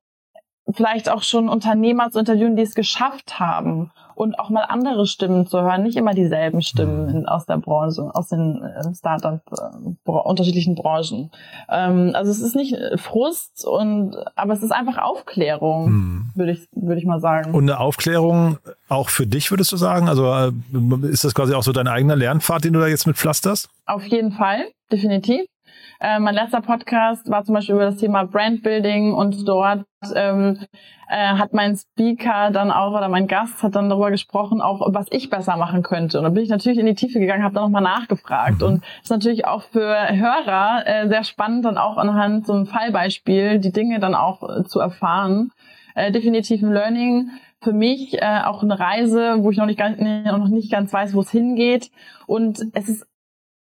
vielleicht 0.74 1.10
auch 1.10 1.22
schon 1.22 1.48
Unternehmer 1.48 2.10
zu 2.10 2.18
interviewen, 2.18 2.56
die 2.56 2.62
es 2.62 2.74
geschafft 2.74 3.38
haben 3.38 3.90
und 4.14 4.38
auch 4.38 4.50
mal 4.50 4.64
andere 4.64 5.06
Stimmen 5.06 5.46
zu 5.46 5.60
hören, 5.62 5.84
nicht 5.84 5.96
immer 5.96 6.12
dieselben 6.12 6.60
Stimmen 6.60 7.08
in, 7.08 7.26
aus 7.26 7.46
der 7.46 7.58
Branche, 7.58 8.10
aus 8.12 8.28
den 8.28 8.62
äh, 8.62 8.94
Startup 8.94 9.40
äh, 9.52 10.10
unterschiedlichen 10.10 10.74
Branchen. 10.74 11.30
Ähm, 11.68 12.10
also 12.14 12.30
es 12.30 12.40
ist 12.40 12.56
nicht 12.56 12.76
Frust 12.96 13.64
und 13.64 14.16
aber 14.34 14.54
es 14.54 14.62
ist 14.62 14.72
einfach 14.72 14.98
Aufklärung, 14.98 15.86
hm. 15.86 16.30
würde 16.34 16.52
ich 16.52 16.66
würde 16.72 17.00
ich 17.00 17.06
mal 17.06 17.20
sagen. 17.20 17.54
Und 17.54 17.70
eine 17.70 17.78
Aufklärung 17.78 18.58
auch 18.88 19.08
für 19.08 19.26
dich 19.26 19.50
würdest 19.50 19.70
du 19.70 19.76
sagen? 19.76 20.08
Also 20.08 20.32
äh, 20.32 20.52
ist 21.08 21.24
das 21.24 21.34
quasi 21.34 21.54
auch 21.54 21.62
so 21.62 21.72
dein 21.72 21.88
eigener 21.88 22.16
Lernpfad, 22.16 22.64
den 22.64 22.72
du 22.72 22.80
da 22.80 22.88
jetzt 22.88 23.06
mit 23.06 23.16
pflasterst? 23.16 23.68
Auf 23.86 24.04
jeden 24.04 24.32
Fall, 24.32 24.66
definitiv. 24.90 25.46
Äh, 26.00 26.20
mein 26.20 26.34
letzter 26.34 26.60
Podcast 26.60 27.28
war 27.28 27.44
zum 27.44 27.54
Beispiel 27.54 27.74
über 27.74 27.86
das 27.86 27.96
Thema 27.96 28.24
Brandbuilding 28.24 29.12
und 29.12 29.48
dort 29.48 29.84
ähm, 30.14 30.60
äh, 31.08 31.16
hat 31.16 31.52
mein 31.52 31.76
Speaker 31.76 32.52
dann 32.52 32.70
auch 32.70 32.96
oder 32.96 33.08
mein 33.08 33.26
Gast 33.26 33.64
hat 33.64 33.74
dann 33.74 33.88
darüber 33.88 34.12
gesprochen, 34.12 34.60
auch 34.60 34.80
was 34.94 35.06
ich 35.10 35.28
besser 35.28 35.56
machen 35.56 35.82
könnte. 35.82 36.18
Und 36.18 36.24
dann 36.24 36.34
bin 36.34 36.44
ich 36.44 36.50
natürlich 36.50 36.78
in 36.78 36.86
die 36.86 36.94
Tiefe 36.94 37.18
gegangen, 37.18 37.42
habe 37.42 37.54
dann 37.54 37.64
nochmal 37.64 37.82
nachgefragt. 37.82 38.60
Mhm. 38.60 38.66
Und 38.66 38.84
ist 39.02 39.10
natürlich 39.10 39.46
auch 39.46 39.62
für 39.62 39.96
Hörer 40.08 40.86
äh, 40.86 41.08
sehr 41.08 41.24
spannend, 41.24 41.64
dann 41.64 41.78
auch 41.78 41.96
anhand 41.96 42.46
so 42.46 42.52
einem 42.52 42.66
Fallbeispiel 42.66 43.58
die 43.58 43.72
Dinge 43.72 43.98
dann 43.98 44.14
auch 44.14 44.42
äh, 44.48 44.64
zu 44.64 44.78
erfahren. 44.78 45.50
Äh, 45.96 46.12
definitiv 46.12 46.62
ein 46.62 46.72
Learning 46.72 47.30
für 47.60 47.72
mich 47.72 48.22
äh, 48.22 48.42
auch 48.44 48.62
eine 48.62 48.78
Reise, 48.78 49.38
wo 49.38 49.50
ich 49.50 49.58
noch 49.58 49.66
nicht, 49.66 49.80
ganz, 49.80 49.98
noch 49.98 50.48
nicht 50.48 50.70
ganz 50.70 50.92
weiß, 50.92 51.14
wo 51.14 51.20
es 51.20 51.30
hingeht. 51.30 51.90
Und 52.28 52.60
es 52.74 52.88
ist 52.88 53.06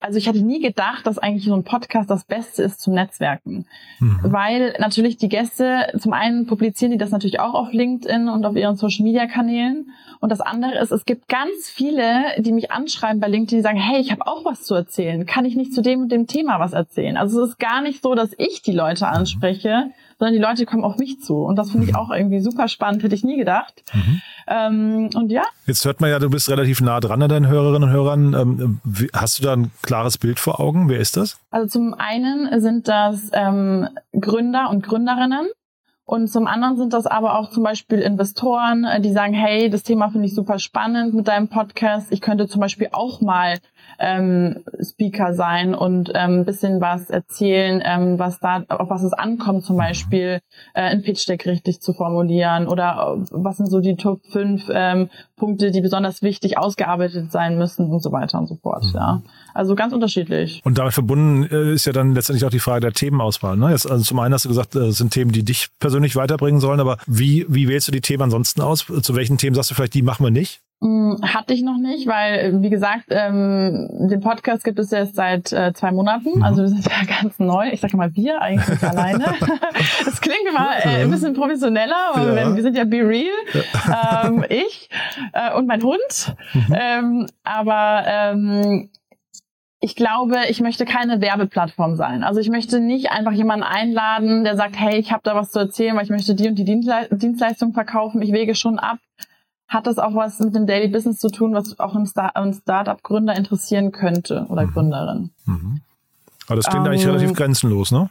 also 0.04 0.18
ich 0.18 0.28
hatte 0.28 0.42
nie 0.42 0.60
gedacht, 0.60 1.08
dass 1.08 1.18
eigentlich 1.18 1.46
so 1.46 1.54
ein 1.54 1.64
Podcast 1.64 2.10
das 2.10 2.26
Beste 2.26 2.62
ist 2.62 2.82
zum 2.82 2.94
Netzwerken. 2.94 3.66
Mhm. 4.00 4.20
Weil 4.22 4.76
natürlich 4.78 5.16
die 5.16 5.30
Gäste, 5.30 5.94
zum 5.98 6.12
einen 6.12 6.46
publizieren 6.46 6.92
die 6.92 6.98
das 6.98 7.12
natürlich 7.12 7.40
auch 7.40 7.54
auf 7.54 7.72
LinkedIn 7.72 8.28
und 8.28 8.46
auf 8.46 8.58
ihren 8.58 8.76
Social 8.76 9.04
Media 9.04 9.28
Kanälen. 9.28 9.92
Und 10.20 10.30
das 10.30 10.42
andere 10.42 10.78
ist, 10.78 10.92
es 10.92 11.06
gibt 11.06 11.30
ganz 11.30 11.70
viele, 11.70 12.26
die 12.38 12.52
mich 12.52 12.70
anschreiben 12.70 13.22
bei 13.22 13.28
LinkedIn, 13.28 13.60
die 13.60 13.64
sagen, 13.64 13.78
hey, 13.78 14.02
ich 14.02 14.12
habe 14.12 14.28
auch 14.28 14.44
was 14.44 14.64
zu 14.64 14.76
erzählen. 14.76 15.26
Kann 15.26 15.46
ich 15.46 15.56
nicht 15.56 15.74
zu 15.74 15.82
dem 15.82 16.02
und 16.02 16.12
dem 16.12 16.28
Thema 16.28 16.60
was 16.60 16.74
erzählen? 16.74 17.16
Also 17.16 17.42
es 17.42 17.52
ist 17.52 17.60
gar 17.60 17.82
nicht 17.82 18.04
so, 18.04 18.14
dass 18.14 18.32
ich 18.38 18.62
die 18.62 18.74
Leute 18.74 19.08
anspreche, 19.08 19.92
sondern 20.24 20.40
die 20.40 20.42
Leute 20.42 20.66
kommen 20.66 20.86
auf 20.86 20.98
mich 20.98 21.20
zu. 21.20 21.40
Und 21.40 21.58
das 21.58 21.72
finde 21.72 21.86
ich 21.86 21.92
mhm. 21.92 22.00
auch 22.00 22.10
irgendwie 22.10 22.40
super 22.40 22.70
spannend, 22.70 23.04
hätte 23.04 23.14
ich 23.14 23.26
nie 23.26 23.36
gedacht. 23.36 23.84
Mhm. 23.94 24.22
Ähm, 24.48 25.10
und 25.16 25.34
ja. 25.34 25.44
Jetzt 25.68 25.84
hört 25.84 26.00
man 26.00 26.10
ja, 26.10 26.20
du 26.20 26.30
bist 26.30 26.50
relativ 26.50 26.80
nah 26.80 27.02
dran 27.02 27.22
an 27.22 27.30
deinen 27.30 27.48
Hörerinnen 27.48 27.90
und 27.90 27.94
Hörern. 27.94 28.34
Ähm, 28.34 28.80
hast 29.14 29.40
du 29.40 29.44
da 29.44 29.52
ein 29.52 29.72
klares 29.82 30.18
Bild 30.18 30.40
vor 30.40 30.62
Augen? 30.62 30.88
Wer 30.88 31.00
ist 31.00 31.18
das? 31.18 31.42
Also 31.52 31.68
zum 31.68 31.94
einen 31.94 32.62
sind 32.62 32.88
das 32.88 33.32
ähm, 33.34 33.90
Gründer 34.18 34.70
und 34.70 34.84
Gründerinnen. 34.84 35.50
Und 36.06 36.30
zum 36.30 36.48
anderen 36.48 36.78
sind 36.78 36.94
das 36.94 37.06
aber 37.06 37.38
auch 37.38 37.50
zum 37.50 37.64
Beispiel 37.64 38.00
Investoren, 38.00 38.86
äh, 38.86 39.02
die 39.02 39.12
sagen, 39.12 39.34
hey, 39.34 39.70
das 39.70 39.84
Thema 39.84 40.10
finde 40.10 40.28
ich 40.28 40.36
super 40.36 40.58
spannend 40.58 41.14
mit 41.14 41.28
deinem 41.28 41.50
Podcast. 41.50 42.14
Ich 42.14 42.22
könnte 42.22 42.48
zum 42.48 42.62
Beispiel 42.62 42.88
auch 42.94 43.20
mal 43.20 43.60
ähm, 44.00 44.64
Speaker 44.82 45.34
sein 45.34 45.74
und 45.76 46.10
ähm, 46.14 46.40
ein 46.40 46.46
bisschen 46.46 46.82
was 46.82 47.10
erzählen, 47.10 47.82
ähm, 47.86 48.20
was 48.20 48.40
da, 48.40 48.64
auf 48.70 48.90
was 48.90 49.04
es 49.04 49.14
ankommt, 49.14 49.64
zum 49.64 49.78
Beispiel 49.78 50.40
äh, 50.74 50.82
ein 50.82 51.04
Pitch-Deck 51.04 51.46
richtig 51.46 51.82
zu 51.82 51.94
formulieren 51.94 52.68
oder 52.68 53.18
äh, 53.18 53.26
was 53.32 53.58
sind 53.58 53.70
so 53.70 53.80
die 53.80 53.96
Top 53.96 54.22
5 54.32 54.70
ähm, 54.74 55.10
Punkte, 55.36 55.72
die 55.72 55.82
besonders 55.82 56.22
wichtig 56.22 56.58
ausgearbeitet 56.58 57.32
sein 57.32 57.58
müssen 57.58 57.88
und 57.88 58.02
so 58.02 58.12
weiter 58.12 58.40
und 58.40 58.48
so 58.48 58.56
fort. 58.56 58.84
Mhm. 58.86 58.96
Ja. 58.96 59.22
Also 59.54 59.76
ganz 59.76 59.94
unterschiedlich. 59.94 60.62
Und 60.64 60.78
damit 60.78 60.94
verbunden 60.94 61.44
äh, 61.44 61.74
ist 61.74 61.86
ja 61.86 61.94
dann 61.94 62.14
letztendlich 62.16 62.46
auch 62.46 62.50
die 62.50 62.60
Frage 62.60 62.82
der 62.82 62.94
Themenauswahl. 62.94 63.58
Ne? 63.58 63.72
Jetzt, 63.72 63.90
also 63.90 64.04
zum 64.04 64.20
einen 64.20 64.34
hast 64.34 64.46
du 64.46 64.50
gesagt, 64.50 64.76
es 64.76 64.98
sind 64.98 65.12
Themen, 65.12 65.32
die 65.32 65.44
dich 65.44 65.70
persönlich 65.80 66.16
weiterbringen 66.16 66.60
sollen, 66.60 66.80
aber 66.80 66.98
wie, 67.08 67.46
wie 67.50 67.68
wählst 67.68 67.88
du 67.88 67.92
die 67.92 68.02
Themen 68.02 68.24
ansonsten 68.24 68.62
aus? 68.62 68.86
Zu 69.02 69.16
welchen 69.16 69.38
Themen 69.38 69.56
sagst 69.56 69.72
du 69.72 69.76
vielleicht, 69.76 69.94
die 69.94 70.02
machen 70.02 70.24
wir 70.26 70.32
nicht? 70.32 70.62
Hm, 70.84 71.18
hatte 71.22 71.54
ich 71.54 71.64
noch 71.64 71.78
nicht, 71.78 72.08
weil, 72.08 72.62
wie 72.62 72.70
gesagt, 72.70 73.06
ähm, 73.08 73.88
den 74.10 74.20
Podcast 74.20 74.66
gibt 74.66 74.78
es 74.80 74.92
jetzt 74.92 75.16
seit 75.16 75.54
äh, 75.54 75.72
zwei 75.74 75.94
Monaten. 75.94 76.40
Mhm. 76.40 76.44
Also 76.44 76.64
wir 76.64 76.68
sind 76.68 76.86
ja 76.86 77.16
ganz 77.22 77.40
neu. 77.40 77.70
Ich 77.72 77.80
sage 77.80 77.96
mal 77.96 78.14
wir, 78.14 78.42
eigentlich 78.42 78.68
nicht 78.68 78.84
alleine. 78.84 79.24
das 80.06 80.20
klingt 80.20 80.46
immer 80.50 80.72
äh, 80.84 81.04
ein 81.04 81.10
bisschen 81.10 81.36
professioneller, 81.36 81.96
aber 82.14 82.38
ja. 82.38 82.54
wir, 82.54 82.62
sind 82.62 82.76
ja 82.76 82.84
Be 82.84 82.98
Real. 82.98 83.32
Ähm, 84.26 84.44
ich 84.50 84.90
äh, 85.32 85.54
und 85.56 85.68
mein 85.68 85.82
Hund. 85.82 86.36
Mhm. 86.54 86.76
Ähm, 86.78 87.28
aber 87.46 88.04
ähm, 88.06 88.90
ich 89.80 89.96
glaube, 89.96 90.36
ich 90.50 90.60
möchte 90.60 90.84
keine 90.84 91.22
Werbeplattform 91.22 91.96
sein. 91.96 92.26
Also 92.26 92.42
ich 92.42 92.50
möchte 92.50 92.82
nicht 92.82 93.10
einfach 93.10 93.32
jemanden 93.32 93.64
einladen, 93.64 94.44
der 94.44 94.58
sagt, 94.58 94.78
hey, 94.78 94.98
ich 94.98 95.14
habe 95.14 95.22
da 95.24 95.34
was 95.34 95.52
zu 95.52 95.60
erzählen, 95.60 95.96
weil 95.96 96.04
ich 96.04 96.10
möchte 96.10 96.36
die 96.36 96.50
und 96.50 96.56
die 96.56 96.66
Dienstleistung 96.66 97.72
verkaufen. 97.72 98.22
Ich 98.22 98.34
wege 98.34 98.54
schon 98.56 98.80
ab, 98.80 98.98
hat 99.68 99.88
das 99.88 99.98
auch 99.98 100.14
was 100.14 100.40
mit 100.40 100.56
dem 100.56 100.68
Daily 100.68 100.88
Business 100.88 101.20
zu 101.20 101.30
tun, 101.30 101.54
was 101.54 101.80
auch 101.80 101.96
einen, 101.96 102.06
Star 102.06 102.36
einen 102.36 102.54
Startup-Gründer 102.54 103.36
interessieren 103.36 103.92
könnte 103.92 104.46
oder 104.50 104.66
mhm. 104.66 104.72
Gründerin. 104.72 105.32
Mhm. 105.46 105.82
Aber 106.48 106.58
das 106.58 106.66
klingt 106.66 106.86
ähm, 106.86 106.92
eigentlich 106.92 107.08
relativ 107.08 107.34
grenzenlos, 107.34 107.92
ne? 107.92 108.10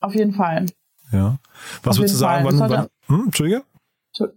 Auf 0.00 0.14
jeden 0.14 0.32
Fall. 0.32 0.66
Ja. 1.12 1.36
Was 1.82 1.98
würdest 1.98 2.14
du 2.14 2.18
sagen, 2.18 2.44
wann, 2.44 2.56
sollte, 2.56 2.88
wann 3.06 3.18
hm, 3.18 3.24
Entschuldige? 3.26 3.62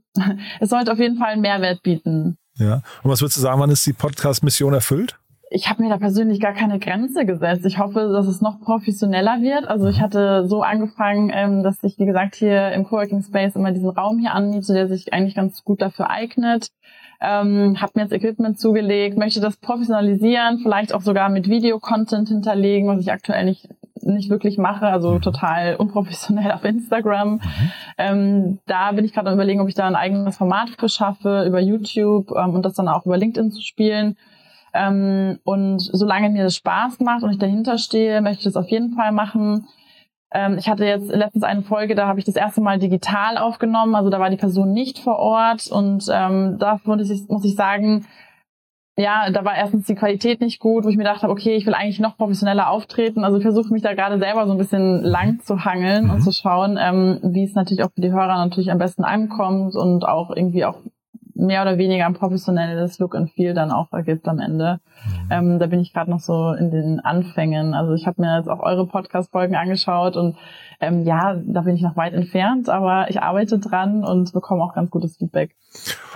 Es 0.60 0.69
sollte 0.69 0.91
auf 0.91 1.00
jeden 1.00 1.17
Fall 1.17 1.29
einen 1.29 1.41
Mehrwert 1.41 1.81
bieten. 1.81 2.38
Ja. 2.57 2.83
Und 3.01 3.10
was 3.10 3.22
würdest 3.22 3.38
du 3.38 3.41
sagen, 3.41 3.60
wann 3.60 3.72
ist 3.72 3.86
die 3.86 3.93
Podcast-Mission 3.93 4.74
erfüllt? 4.74 5.17
Ich 5.53 5.69
habe 5.69 5.83
mir 5.83 5.89
da 5.89 5.98
persönlich 5.98 6.39
gar 6.39 6.53
keine 6.53 6.79
Grenze 6.79 7.25
gesetzt. 7.25 7.63
Ich 7.65 7.77
hoffe, 7.77 8.10
dass 8.12 8.25
es 8.25 8.41
noch 8.41 8.60
professioneller 8.60 9.41
wird. 9.41 9.67
Also 9.67 9.88
ich 9.88 10.01
hatte 10.01 10.48
so 10.48 10.63
angefangen, 10.63 11.31
ähm, 11.31 11.62
dass 11.62 11.83
ich, 11.83 12.00
wie 12.00 12.07
gesagt, 12.07 12.36
hier 12.36 12.72
im 12.72 12.86
Coworking 12.86 13.22
Space 13.22 13.55
immer 13.55 13.72
diesen 13.72 13.89
Raum 13.89 14.17
hier 14.17 14.33
anmiete, 14.33 14.74
der 14.74 14.88
sich 14.88 15.13
eigentlich 15.13 15.36
ganz 15.36 15.63
gut 15.63 15.81
dafür 15.81 16.10
eignet. 16.10 16.69
Ähm, 17.22 17.79
habe 17.79 17.91
mir 17.95 18.01
jetzt 18.01 18.13
Equipment 18.13 18.60
zugelegt, 18.60 19.17
möchte 19.17 19.39
das 19.41 19.55
professionalisieren, 19.57 20.60
vielleicht 20.60 20.93
auch 20.93 21.01
sogar 21.01 21.29
mit 21.29 21.48
Videocontent 21.48 22.29
hinterlegen, 22.29 22.88
was 22.88 23.00
ich 23.00 23.12
aktuell 23.12 23.45
nicht 23.45 23.69
nicht 24.01 24.29
wirklich 24.29 24.57
mache, 24.57 24.88
also 24.88 25.12
mhm. 25.12 25.22
total 25.22 25.75
unprofessionell 25.77 26.51
auf 26.51 26.65
Instagram. 26.65 27.36
Mhm. 27.36 27.41
Ähm, 27.98 28.60
da 28.65 28.91
bin 28.91 29.05
ich 29.05 29.13
gerade 29.13 29.29
am 29.29 29.36
überlegen, 29.36 29.62
ob 29.62 29.69
ich 29.69 29.75
da 29.75 29.88
ein 29.88 29.95
eigenes 29.95 30.36
Format 30.36 30.72
für 30.77 30.89
schaffe, 30.89 31.45
über 31.48 31.62
YouTube 31.62 32.31
ähm, 32.36 32.53
und 32.53 32.65
das 32.65 32.74
dann 32.74 32.89
auch 32.89 33.05
über 33.05 33.17
LinkedIn 33.17 33.51
zu 33.51 33.62
spielen. 33.62 34.17
Ähm, 34.74 35.39
und 35.44 35.80
solange 35.80 36.30
mir 36.30 36.44
das 36.44 36.56
Spaß 36.56 37.00
macht 37.00 37.24
und 37.24 37.32
ich 37.32 37.38
dahinter 37.38 37.77
stehe, 37.77 38.22
möchte 38.22 38.39
ich 38.39 38.46
das 38.46 38.56
auf 38.56 38.70
jeden 38.70 38.94
Fall 38.94 39.12
machen. 39.12 39.68
Ähm, 40.34 40.58
ich 40.58 40.68
hatte 40.68 40.86
jetzt 40.86 41.10
letztens 41.10 41.44
eine 41.44 41.62
Folge, 41.62 41.94
da 41.96 42.08
habe 42.08 42.20
ich 42.20 42.25
das 42.25 42.36
erste 42.36 42.62
Mal 42.62 42.80
digital 42.80 43.38
aufgenommen, 43.38 43.94
also 43.94 44.10
da 44.10 44.20
war 44.20 44.32
die 44.32 44.38
Person 44.38 44.74
nicht 44.74 45.00
vor 45.00 45.20
Ort 45.20 45.68
und 45.72 46.06
ähm, 46.12 46.58
da 46.58 46.80
muss 46.84 47.10
ich, 47.10 47.27
muss 47.27 47.46
ich 47.46 47.56
sagen, 47.56 48.08
ja, 48.96 49.32
da 49.32 49.44
war 49.44 49.56
erstens 49.56 49.88
die 49.88 49.96
Qualität 49.96 50.39
nicht 50.39 50.60
gut, 50.60 50.84
wo 50.84 50.89
ich 50.89 50.98
mir 50.98 51.03
gedacht 51.03 51.24
habe, 51.24 51.34
okay, 51.34 51.56
ich 51.56 51.65
will 51.65 51.74
eigentlich 51.74 52.00
noch 52.00 52.15
professioneller 52.15 52.70
auftreten. 52.70 53.24
Also 53.24 53.38
ich 53.38 53.44
versuche 53.44 53.74
mich 53.74 53.82
da 53.82 53.94
gerade 53.94 54.20
selber 54.20 54.46
so 54.46 54.51
ein 54.51 54.58
bisschen 54.60 55.01
lang 55.01 55.39
zu 55.39 55.65
hangeln 55.65 56.06
mhm. 56.06 56.10
und 56.12 56.22
zu 56.22 56.32
schauen, 56.32 56.77
ähm, 56.80 57.20
wie 57.24 57.44
es 57.44 57.56
natürlich 57.56 57.84
auch 57.84 57.92
für 57.94 58.01
die 58.01 58.12
Hörer 58.12 58.38
natürlich 58.38 58.72
am 58.72 58.77
besten 58.77 59.03
ankommt 59.03 59.75
und 59.75 60.06
auch 60.06 60.30
irgendwie 60.30 60.65
auch 60.65 60.77
mehr 61.43 61.62
oder 61.62 61.77
weniger 61.77 62.05
ein 62.05 62.13
professionelles 62.13 63.00
Look 63.00 63.15
and 63.15 63.31
Feel 63.31 63.53
dann 63.53 63.71
auch 63.71 63.91
ergibt 63.91 64.27
am 64.27 64.39
Ende. 64.39 64.79
Mhm. 65.05 65.31
Ähm, 65.31 65.59
da 65.59 65.67
bin 65.67 65.79
ich 65.79 65.93
gerade 65.93 66.09
noch 66.09 66.19
so 66.19 66.53
in 66.53 66.71
den 66.71 67.00
Anfängen. 67.00 67.73
Also 67.73 67.93
ich 67.93 68.07
habe 68.07 68.21
mir 68.21 68.38
jetzt 68.38 68.50
auch 68.50 68.62
eure 68.62 68.88
Podcast-Folgen 68.88 69.55
angeschaut 69.55 70.15
und 70.15 70.35
ähm, 70.79 71.03
ja, 71.03 71.35
da 71.45 71.62
bin 71.62 71.75
ich 71.75 71.81
noch 71.81 71.95
weit 71.95 72.13
entfernt, 72.13 72.69
aber 72.69 73.09
ich 73.09 73.21
arbeite 73.21 73.59
dran 73.59 74.03
und 74.03 74.33
bekomme 74.33 74.63
auch 74.63 74.73
ganz 74.73 74.89
gutes 74.89 75.17
Feedback. 75.17 75.55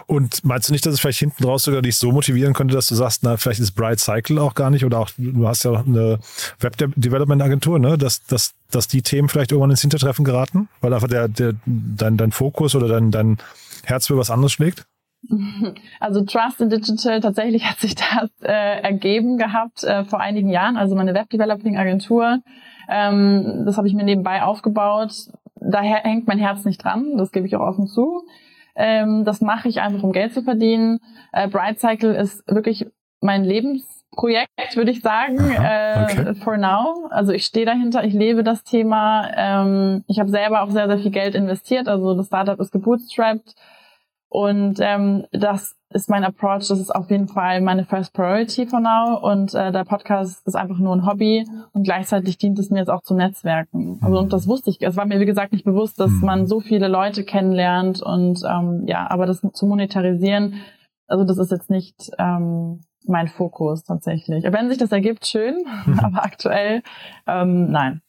Und 0.05 0.43
meinst 0.45 0.69
du 0.69 0.73
nicht, 0.73 0.85
dass 0.85 0.93
es 0.93 0.99
vielleicht 0.99 1.19
hinten 1.19 1.43
raus 1.43 1.63
sogar 1.63 1.81
dich 1.81 1.97
so 1.97 2.11
motivieren 2.11 2.53
könnte, 2.53 2.73
dass 2.75 2.87
du 2.87 2.95
sagst, 2.95 3.23
na, 3.23 3.37
vielleicht 3.37 3.59
ist 3.59 3.71
Bright 3.71 3.99
Cycle 3.99 4.39
auch 4.39 4.55
gar 4.55 4.69
nicht 4.69 4.85
oder 4.85 4.99
auch, 4.99 5.09
du 5.17 5.47
hast 5.47 5.63
ja 5.63 5.71
eine 5.73 6.19
Web-Development-Agentur, 6.59 7.79
ne, 7.79 7.97
dass, 7.97 8.25
dass, 8.25 8.53
dass 8.71 8.87
die 8.87 9.01
Themen 9.01 9.29
vielleicht 9.29 9.51
irgendwann 9.51 9.71
ins 9.71 9.81
Hintertreffen 9.81 10.23
geraten, 10.23 10.69
weil 10.81 10.93
einfach 10.93 11.07
der, 11.07 11.27
der, 11.27 11.53
dein, 11.65 12.17
dein 12.17 12.31
Fokus 12.31 12.75
oder 12.75 12.87
dein, 12.87 13.11
dein 13.11 13.37
Herz 13.83 14.07
für 14.07 14.17
was 14.17 14.29
anderes 14.29 14.53
schlägt? 14.53 14.85
Also 15.99 16.23
Trust 16.23 16.61
in 16.61 16.69
Digital, 16.69 17.19
tatsächlich 17.21 17.65
hat 17.65 17.79
sich 17.79 17.95
das 17.95 18.29
äh, 18.41 18.81
ergeben 18.81 19.37
gehabt 19.37 19.83
äh, 19.83 20.03
vor 20.05 20.19
einigen 20.19 20.49
Jahren. 20.49 20.77
Also 20.77 20.95
meine 20.95 21.13
Web-Developing-Agentur, 21.13 22.39
ähm, 22.89 23.63
das 23.65 23.77
habe 23.77 23.87
ich 23.87 23.93
mir 23.93 24.03
nebenbei 24.03 24.43
aufgebaut. 24.43 25.11
Daher 25.55 25.97
hängt 26.03 26.27
mein 26.27 26.39
Herz 26.39 26.65
nicht 26.65 26.83
dran, 26.83 27.17
das 27.17 27.31
gebe 27.31 27.47
ich 27.47 27.55
auch 27.55 27.61
offen 27.67 27.87
zu. 27.87 28.23
Ähm, 28.75 29.25
das 29.25 29.41
mache 29.41 29.67
ich 29.67 29.81
einfach, 29.81 30.03
um 30.03 30.11
Geld 30.11 30.33
zu 30.33 30.43
verdienen. 30.43 30.99
Äh, 31.33 31.47
Bright 31.47 31.79
Cycle 31.79 32.13
ist 32.13 32.43
wirklich 32.47 32.85
mein 33.21 33.43
Lebensprojekt, 33.43 34.75
würde 34.75 34.91
ich 34.91 35.01
sagen, 35.01 35.39
Aha, 35.39 36.03
okay. 36.03 36.29
äh, 36.29 36.35
for 36.35 36.57
now. 36.57 37.07
Also 37.09 37.31
ich 37.31 37.45
stehe 37.45 37.65
dahinter, 37.65 38.03
ich 38.03 38.13
lebe 38.13 38.43
das 38.43 38.63
Thema. 38.63 39.29
Ähm, 39.35 40.03
ich 40.07 40.19
habe 40.19 40.29
selber 40.29 40.61
auch 40.61 40.69
sehr, 40.69 40.87
sehr 40.87 40.99
viel 40.99 41.11
Geld 41.11 41.33
investiert. 41.33 41.87
Also 41.87 42.15
das 42.15 42.27
Startup 42.27 42.59
ist 42.59 42.71
gebootstrapped 42.71 43.55
Und 44.37 44.77
ähm, 44.81 45.25
das 45.31 45.75
ist 45.89 46.11
mein 46.11 46.23
Approach, 46.23 46.67
das 46.67 46.79
ist 46.79 46.93
auf 46.93 47.09
jeden 47.09 47.27
Fall 47.27 47.59
meine 47.59 47.85
First 47.85 48.13
Priority 48.13 48.67
for 48.67 48.79
now. 48.79 49.17
Und 49.19 49.55
äh, 49.55 49.71
der 49.71 49.83
Podcast 49.83 50.45
ist 50.45 50.53
einfach 50.53 50.77
nur 50.77 50.95
ein 50.95 51.07
Hobby. 51.07 51.43
Und 51.73 51.81
gleichzeitig 51.81 52.37
dient 52.37 52.59
es 52.59 52.69
mir 52.69 52.77
jetzt 52.77 52.91
auch 52.91 53.01
zum 53.01 53.17
Netzwerken. 53.17 53.97
Also 54.03 54.19
und 54.19 54.31
das 54.31 54.47
wusste 54.47 54.69
ich, 54.69 54.79
es 54.79 54.95
war 54.95 55.07
mir 55.07 55.19
wie 55.19 55.25
gesagt 55.25 55.53
nicht 55.53 55.65
bewusst, 55.65 55.99
dass 55.99 56.11
man 56.21 56.45
so 56.45 56.59
viele 56.59 56.87
Leute 56.87 57.23
kennenlernt. 57.23 58.03
Und 58.03 58.43
ähm, 58.47 58.83
ja, 58.85 59.09
aber 59.09 59.25
das 59.25 59.41
zu 59.41 59.65
monetarisieren, 59.65 60.61
also 61.07 61.23
das 61.23 61.39
ist 61.39 61.49
jetzt 61.49 61.71
nicht 61.71 62.11
ähm, 62.19 62.81
mein 63.07 63.29
Fokus 63.29 63.85
tatsächlich. 63.85 64.43
Wenn 64.43 64.69
sich 64.69 64.77
das 64.77 64.91
ergibt, 64.91 65.25
schön, 65.25 65.65
aber 65.97 66.23
aktuell 66.23 66.83
ähm, 67.25 67.71
nein. 67.71 68.03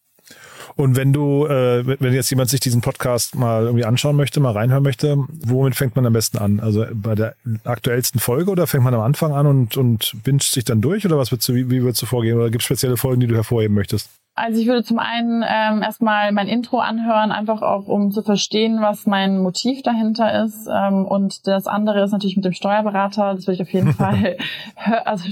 Und 0.77 0.97
wenn 0.97 1.13
du, 1.13 1.47
äh, 1.47 1.85
wenn 2.01 2.13
jetzt 2.13 2.31
jemand 2.31 2.51
sich 2.51 2.61
diesen 2.61 2.81
Podcast 2.81 3.35
mal 3.35 3.65
irgendwie 3.65 3.85
anschauen 3.85 4.15
möchte, 4.15 4.39
mal 4.39 4.53
reinhören 4.53 4.85
möchte, 4.85 5.17
womit 5.29 5.75
fängt 5.75 5.97
man 5.97 6.07
am 6.07 6.13
besten 6.13 6.39
an? 6.39 6.61
Also 6.61 6.87
bei 6.93 7.15
der 7.15 7.35
aktuellsten 7.65 8.21
Folge 8.21 8.51
oder 8.51 8.67
fängt 8.67 8.85
man 8.85 8.95
am 8.95 9.01
Anfang 9.01 9.33
an 9.33 9.47
und, 9.47 9.77
und 9.77 10.15
binscht 10.23 10.53
sich 10.53 10.65
dann 10.65 10.81
durch 10.81 11.05
oder 11.05 11.19
was 11.19 11.33
würdest 11.33 11.49
du, 11.49 11.55
wie, 11.55 11.71
wie 11.71 11.83
würdest 11.83 12.03
du 12.03 12.07
vorgehen? 12.07 12.37
Oder 12.37 12.51
gibt 12.51 12.63
es 12.63 12.67
spezielle 12.67 12.97
Folgen, 12.97 13.21
die 13.21 13.27
du 13.27 13.35
hervorheben 13.35 13.75
möchtest? 13.75 14.09
Also 14.39 14.61
ich 14.61 14.67
würde 14.67 14.83
zum 14.83 14.99
einen 14.99 15.43
ähm, 15.43 15.83
erstmal 15.83 16.33
mein 16.33 16.49
Intro 16.49 16.79
anhören, 16.79 17.33
einfach 17.33 17.63
auch 17.63 17.89
um 17.89 18.11
zu 18.11 18.23
verstehen, 18.23 18.81
was 18.81 19.07
mein 19.07 19.39
Motiv 19.39 19.83
dahinter 19.83 20.45
ist. 20.45 20.69
Ähm, 20.73 21.05
und 21.05 21.47
das 21.47 21.67
andere 21.67 22.03
ist 22.03 22.13
natürlich 22.13 22.37
mit 22.37 22.45
dem 22.45 22.53
Steuerberater. 22.53 23.35
Das 23.35 23.47
würde 23.47 23.55
ich 23.55 23.63
auf 23.63 23.73
jeden 23.73 23.93
Fall, 23.95 24.37
also 25.05 25.29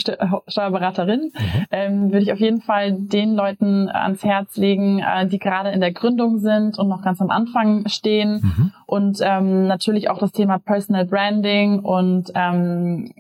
Steuerberaterin, 0.49 1.33
mhm. 1.33 1.67
ähm, 1.71 2.13
würde 2.13 2.23
ich 2.23 2.33
auf 2.33 2.41
jeden 2.41 2.61
Fall 2.61 2.93
den 2.93 3.35
Leuten 3.35 3.89
ans 3.89 4.25
Herz 4.25 4.57
legen, 4.57 4.99
äh, 4.99 5.27
die 5.27 5.39
gerade 5.39 5.71
in 5.71 5.81
der 5.81 5.93
Gründung 5.93 6.39
sind 6.39 6.79
und 6.79 6.89
noch 6.89 7.03
ganz 7.03 7.21
am 7.21 7.31
Anfang 7.31 7.89
stehen. 7.89 8.41
Mhm. 8.43 8.73
Und 8.87 9.19
ähm, 9.23 9.67
natürlich 9.67 10.11
auch 10.11 10.19
das 10.19 10.33
Thema 10.33 10.59
Personal 10.59 11.07
Branding 11.07 11.81
und 11.81 12.33
ähm, 12.35 13.13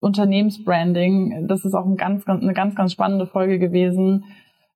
Unternehmensbranding. 0.00 1.48
Das 1.48 1.64
ist 1.64 1.74
auch 1.74 1.86
ein 1.86 1.96
ganz, 1.96 2.24
ganz, 2.24 2.42
eine 2.42 2.52
ganz, 2.52 2.74
ganz 2.74 2.92
spannende 2.92 3.26
Folge 3.26 3.58
gewesen 3.58 4.24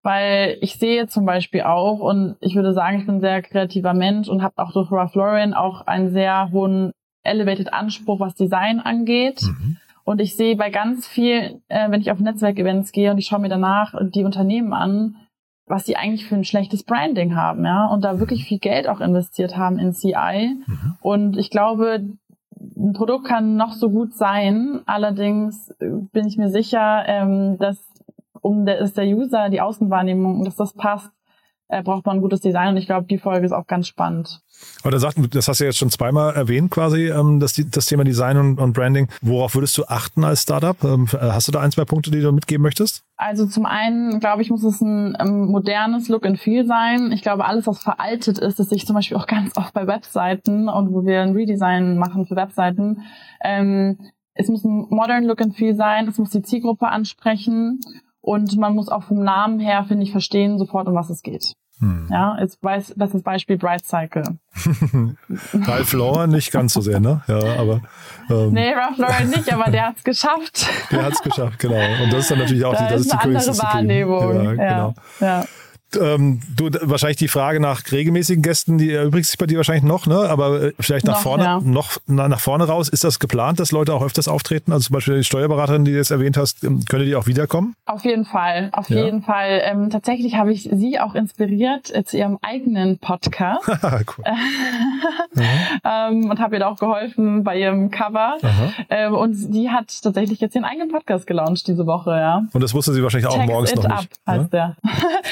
weil 0.09 0.57
ich 0.63 0.77
sehe 0.77 1.07
zum 1.07 1.27
Beispiel 1.27 1.61
auch 1.65 2.01
und 2.01 2.37
ich 2.41 2.57
würde 2.57 2.73
sagen, 2.73 2.99
ich 2.99 3.05
bin 3.05 3.17
ein 3.17 3.21
sehr 3.21 3.43
kreativer 3.43 3.93
Mensch 3.93 4.27
und 4.27 4.43
habe 4.43 4.57
auch 4.57 4.73
durch 4.73 4.91
Ralph 4.91 5.15
Lauren 5.15 5.53
auch 5.53 5.87
einen 5.87 6.09
sehr 6.09 6.51
hohen 6.51 6.93
elevated 7.25 7.75
Anspruch, 7.75 8.19
was 8.19 8.35
Design 8.35 8.81
angeht. 8.81 9.43
Mhm. 9.43 9.77
Und 10.05 10.23
ich 10.23 10.35
sehe 10.35 10.57
bei 10.57 10.71
ganz 10.71 11.07
vielen, 11.07 11.61
äh, 11.69 11.91
wenn 11.91 12.01
ich 12.01 12.11
auf 12.11 12.21
Netzwerkevents 12.21 12.93
gehe 12.93 13.11
und 13.11 13.19
ich 13.19 13.27
schaue 13.27 13.41
mir 13.41 13.51
danach 13.51 13.95
die 14.01 14.25
Unternehmen 14.25 14.73
an, 14.73 15.17
was 15.67 15.85
sie 15.85 15.97
eigentlich 15.97 16.25
für 16.25 16.37
ein 16.37 16.45
schlechtes 16.45 16.85
Branding 16.85 17.37
haben, 17.37 17.67
ja, 17.67 17.85
und 17.89 18.03
da 18.03 18.19
wirklich 18.19 18.45
viel 18.45 18.61
Geld 18.61 18.89
auch 18.89 19.03
investiert 19.03 19.59
haben 19.59 19.79
in 19.79 19.93
CI. 19.93 20.57
Mhm. 20.67 20.97
Und 21.03 21.37
ich 21.37 21.51
glaube, 21.51 22.03
ein 22.59 22.95
Produkt 22.95 23.27
kann 23.27 23.57
noch 23.57 23.75
so 23.75 23.91
gut 23.91 24.15
sein, 24.15 24.81
allerdings 24.87 25.69
äh, 25.81 25.91
bin 26.13 26.27
ich 26.27 26.39
mir 26.39 26.49
sicher, 26.49 27.05
ähm, 27.07 27.59
dass 27.59 27.89
um 28.41 28.67
der, 28.67 28.79
dass 28.79 28.95
der 28.95 29.07
User, 29.07 29.49
die 29.49 29.61
Außenwahrnehmung, 29.61 30.45
dass 30.45 30.57
das 30.57 30.73
passt, 30.73 31.11
äh, 31.69 31.83
braucht 31.83 32.07
man 32.07 32.17
ein 32.17 32.23
gutes 32.23 32.41
Design 32.41 32.69
und 32.69 32.77
ich 32.79 32.87
glaube, 32.87 33.07
die 33.07 33.19
Folge 33.19 33.45
ist 33.45 33.53
auch 33.53 33.67
ganz 33.67 33.89
spannend. 33.89 34.41
Aber 34.83 34.91
da 34.91 34.99
sagt, 34.99 35.19
das 35.35 35.49
hast 35.49 35.61
du 35.61 35.65
jetzt 35.65 35.77
schon 35.77 35.91
zweimal 35.91 36.35
erwähnt 36.35 36.71
quasi, 36.71 37.09
ähm, 37.09 37.41
das, 37.41 37.61
das 37.71 37.87
Thema 37.87 38.05
Design 38.05 38.39
und, 38.39 38.59
und 38.59 38.73
Branding. 38.73 39.09
Worauf 39.21 39.55
würdest 39.55 39.77
du 39.77 39.85
achten 39.85 40.25
als 40.25 40.43
Startup? 40.43 40.83
Ähm, 40.83 41.07
hast 41.13 41.47
du 41.47 41.53
da 41.53 41.61
ein, 41.61 41.71
zwei 41.71 41.85
Punkte, 41.85 42.11
die 42.11 42.21
du 42.21 42.33
mitgeben 42.33 42.63
möchtest? 42.63 43.05
Also 43.17 43.47
zum 43.47 43.67
einen, 43.67 44.19
glaube 44.19 44.43
ich, 44.43 44.51
muss 44.51 44.65
es 44.65 44.81
ein 44.81 45.17
ähm, 45.21 45.47
modernes 45.47 46.09
Look 46.09 46.25
and 46.25 46.41
Feel 46.41 46.67
sein. 46.67 47.13
Ich 47.13 47.23
glaube, 47.23 47.45
alles, 47.45 47.67
was 47.67 47.83
veraltet 47.83 48.39
ist, 48.39 48.59
das 48.59 48.71
sehe 48.71 48.77
ich 48.77 48.87
zum 48.87 48.97
Beispiel 48.97 49.17
auch 49.19 49.27
ganz 49.29 49.57
oft 49.57 49.75
bei 49.75 49.87
Webseiten 49.87 50.69
und 50.69 50.93
wo 50.93 51.05
wir 51.05 51.21
ein 51.21 51.33
Redesign 51.33 51.99
machen 51.99 52.27
für 52.27 52.37
Webseiten. 52.37 53.03
Ähm, 53.45 53.99
es 54.33 54.49
muss 54.49 54.65
ein 54.65 54.87
modern 54.89 55.25
Look 55.25 55.43
and 55.43 55.55
Feel 55.55 55.75
sein, 55.75 56.09
es 56.09 56.17
muss 56.17 56.31
die 56.31 56.43
Zielgruppe 56.43 56.89
ansprechen 56.89 57.81
und 58.29 58.59
man 58.59 58.75
muss 58.75 58.91
auch 58.91 59.05
vom 59.05 59.25
Namen 59.25 59.59
her, 59.59 59.87
finde 59.89 60.03
ich, 60.03 60.13
verstehen 60.13 60.59
sofort, 60.59 60.87
um 60.87 60.95
was 60.95 61.09
es 61.09 61.23
geht. 61.23 61.55
Hm. 61.79 62.09
Ja, 62.11 62.37
jetzt 62.39 62.63
weiß, 62.63 62.93
das 62.95 63.15
ist 63.15 63.25
Beispiel 63.25 63.57
Bright 63.57 63.87
Cycle. 63.87 64.37
Ralph 65.55 65.93
Lauren 65.95 66.31
nicht 66.31 66.53
ganz 66.53 66.75
so 66.75 66.83
sehr, 66.83 67.01
ne? 67.01 67.23
Ja, 67.27 67.59
aber. 67.59 67.81
Ähm, 68.29 68.53
nee, 68.53 68.75
Ralph 68.75 68.99
Lauren 68.99 69.31
nicht, 69.31 69.51
aber 69.51 69.71
der 69.71 69.87
hat's 69.87 70.05
geschafft. 70.05 70.69
Der 70.91 71.05
hat's 71.05 71.23
geschafft, 71.23 71.59
genau. 71.59 71.81
Und 72.03 72.13
das 72.13 72.21
ist 72.21 72.31
dann 72.33 72.41
natürlich 72.41 72.65
auch 72.67 72.75
da 72.75 72.87
die, 72.87 72.93
das 72.93 73.01
ist, 73.03 73.13
die 73.13 73.17
andere 73.17 73.59
Wahrnehmung. 73.59 74.35
Ja, 74.35 74.43
ja, 74.43 74.53
genau. 74.53 74.95
Ja. 75.21 75.45
Ähm, 75.99 76.41
du, 76.55 76.71
wahrscheinlich 76.83 77.17
die 77.17 77.29
Frage 77.29 77.61
nach 77.61 77.83
regelmäßigen 77.91 78.43
Gästen, 78.43 78.79
die 78.79 78.93
erübrigt 78.93 79.27
sich 79.27 79.39
bei 79.39 79.47
dir 79.47 79.57
wahrscheinlich 79.57 79.85
noch, 79.85 80.07
ne? 80.07 80.17
Aber 80.17 80.63
äh, 80.63 80.73
vielleicht 80.79 81.07
nach 81.07 81.15
noch, 81.15 81.23
vorne, 81.23 81.45
ja. 81.45 81.61
noch 81.61 81.99
na, 82.07 82.29
nach 82.29 82.41
vorne 82.41 82.65
raus, 82.65 82.89
ist 82.89 83.05
das 83.05 83.19
geplant, 83.19 83.59
dass 83.59 83.73
Leute 83.73 83.95
auch 83.95 84.03
öfters 84.03 84.29
auftreten? 84.29 84.73
Also 84.73 84.89
zum 84.89 84.95
Beispiel 84.95 85.17
die 85.17 85.25
Steuerberaterin, 85.25 85.85
die 85.85 85.93
du 85.93 85.97
jetzt 85.97 86.11
erwähnt 86.11 86.37
hast, 86.37 86.63
ähm, 86.63 86.85
könnte 86.85 87.07
die 87.07 87.17
auch 87.17 87.27
wiederkommen? 87.27 87.75
Auf 87.87 88.05
jeden 88.05 88.27
Fall, 88.27 88.69
auf 88.73 88.91
ja. 88.91 89.05
jeden 89.05 89.23
Fall. 89.23 89.63
Ähm, 89.65 89.89
tatsächlich 89.91 90.35
habe 90.35 90.53
ich 90.53 90.69
sie 90.71 91.01
auch 91.01 91.15
inspiriert 91.15 91.95
äh, 91.95 92.05
zu 92.05 92.19
ihrem 92.19 92.39
eigenen 92.43 92.99
Podcast. 92.99 93.67
cool. 94.19 94.25
ähm, 95.85 96.31
und 96.31 96.39
habe 96.39 96.57
ihr 96.57 96.61
da 96.61 96.69
auch 96.69 96.79
geholfen 96.79 97.45
bei 97.45 97.59
ihrem 97.59 97.91
Cover. 97.91 98.37
Ähm, 98.91 99.15
und 99.15 99.55
die 99.55 99.71
hat 99.71 100.03
tatsächlich 100.03 100.41
jetzt 100.41 100.55
ihren 100.55 100.65
eigenen 100.65 100.91
Podcast 100.91 101.27
gelauncht 101.27 101.67
diese 101.67 101.87
Woche, 101.87 102.11
ja. 102.11 102.43
Und 102.53 102.63
das 102.63 102.75
wusste 102.75 102.93
sie 102.93 103.03
wahrscheinlich 103.03 103.29
auch 103.29 103.35
Text 103.35 103.49
morgens 103.49 103.75
noch 103.75 103.85
up, 103.85 104.01
nicht. 104.01 104.21
heißt 104.27 104.53
ja? 104.53 104.77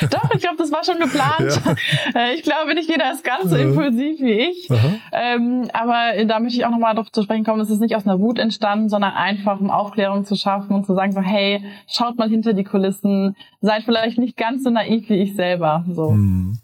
der. 0.01 0.09
Doch, 0.11 0.31
ich 0.35 0.46
glaube, 0.47 0.59
das 0.59 0.73
war 0.73 0.85
schon 0.85 0.99
geplant. 0.99 1.61
Ja. 1.65 1.75
Äh, 2.15 2.35
ich 2.35 2.43
glaube, 2.43 2.75
nicht 2.75 2.89
jeder 2.89 3.13
ist 3.13 3.25
ganz 3.25 3.51
so 3.51 3.57
impulsiv 3.57 4.21
wie 4.21 4.33
ich. 4.33 4.69
Ähm, 5.13 5.69
aber 5.73 6.25
da 6.25 6.39
möchte 6.39 6.59
ich 6.59 6.65
auch 6.65 6.71
nochmal 6.71 6.95
darauf 6.95 7.11
zu 7.11 7.23
sprechen 7.23 7.45
kommen, 7.45 7.61
es 7.61 7.71
ist 7.71 7.81
nicht 7.81 7.97
aus 7.97 8.07
einer 8.07 8.21
Wut 8.21 8.39
entstanden, 8.39 8.89
sondern 8.89 9.13
einfach 9.13 9.61
um 9.61 9.71
Aufklärung 9.71 10.25
zu 10.25 10.37
schaffen 10.37 10.75
und 10.75 10.87
zu 10.87 10.95
sagen 10.95 11.13
so, 11.13 11.21
hey, 11.21 11.65
schaut 11.89 12.17
mal 12.17 12.29
hinter 12.29 12.53
die 12.53 12.65
Kulissen, 12.65 13.35
seid 13.61 13.83
vielleicht 13.83 14.19
nicht 14.19 14.37
ganz 14.37 14.63
so 14.63 14.71
naiv 14.71 15.09
wie 15.09 15.21
ich 15.21 15.35
selber. 15.35 15.85
So. 15.89 16.11
Hm. 16.11 16.59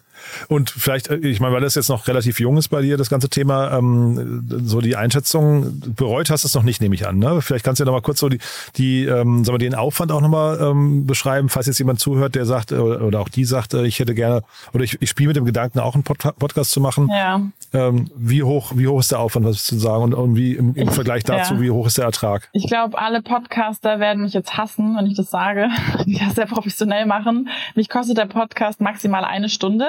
Und 0.49 0.71
vielleicht, 0.71 1.09
äh, 1.09 1.17
ich 1.17 1.41
meine, 1.41 1.55
weil 1.55 1.61
das 1.61 1.75
jetzt 1.75 1.89
noch 1.89 2.09
relativ 2.09 2.41
jung 2.41 2.57
ist 2.57 2.69
bei 2.69 2.83
dir, 2.83 2.97
das 2.97 3.11
ganze 3.11 3.29
Thema, 3.29 3.77
ähm, 3.77 4.47
so 4.65 4.81
die 4.81 4.97
Einschätzung, 4.97 5.81
bereut 5.97 6.31
hast 6.31 6.45
du 6.45 6.49
es 6.49 6.55
noch 6.55 6.63
nicht, 6.63 6.81
nehme 6.81 6.95
ich 6.95 7.07
an. 7.07 7.19
Ne? 7.19 7.43
Vielleicht 7.43 7.65
kannst 7.65 7.81
du 7.81 7.85
ja 7.85 7.87
noch 7.87 7.93
mal 7.93 8.03
kurz 8.03 8.21
so 8.21 8.29
die, 8.29 8.39
die 8.77 9.05
ähm, 9.05 9.45
sagen 9.45 9.55
wir, 9.55 9.59
den 9.59 9.75
Aufwand 9.75 10.13
auch 10.13 10.21
nochmal 10.21 10.59
ähm, 10.61 11.07
beschreiben, 11.07 11.49
falls 11.49 11.67
jetzt 11.67 11.79
jemand 11.79 12.01
zuhört, 12.01 12.35
der 12.35 12.47
sagt, 12.47 12.73
oder, 12.73 13.03
oder 13.03 13.21
auch 13.21 13.29
die 13.29 13.45
sagt, 13.45 13.75
äh, 13.75 13.85
ich 13.85 13.99
hätte 13.99 14.15
gerne, 14.15 14.43
oder 14.73 14.85
ich, 14.85 15.01
ich 15.01 15.11
spiele 15.11 15.29
mit 15.29 15.37
dem 15.37 15.45
Gedanken, 15.45 15.79
auch 15.79 15.95
einen 15.95 16.05
Pod 16.05 16.19
Podcast 16.39 16.71
zu 16.71 16.81
machen. 16.81 17.09
Ja. 17.11 17.41
Ähm, 17.73 18.11
wie 18.15 18.43
hoch, 18.43 18.73
wie 18.77 18.87
hoch 18.87 19.01
ist 19.01 19.11
der 19.13 19.21
Aufwand, 19.21 19.47
was 19.47 19.65
zu 19.65 19.79
sagen? 19.79 20.05
Und, 20.05 20.15
und 20.15 20.37
wie 20.37 20.55
im, 20.55 20.75
im 20.75 20.89
Vergleich 20.89 21.25
dazu, 21.25 21.55
ja. 21.55 21.61
wie 21.61 21.71
hoch 21.71 21.87
ist 21.87 21.99
der 21.99 22.05
Ertrag? 22.05 22.49
Ich 22.53 22.67
glaube, 22.67 22.99
alle 22.99 23.23
Podcaster 23.23 23.99
werden 23.99 24.23
mich 24.23 24.35
jetzt 24.35 24.57
hassen, 24.57 24.97
wenn 24.97 25.07
ich 25.07 25.17
das 25.17 25.31
sage, 25.31 25.69
die 26.07 26.19
das 26.19 26.35
sehr 26.35 26.47
professionell 26.47 27.07
machen. 27.07 27.49
Mich 27.75 27.89
kostet 27.89 28.19
der 28.19 28.27
Podcast 28.27 28.81
maximal 28.81 29.25
eine 29.25 29.49
Stunde. 29.49 29.87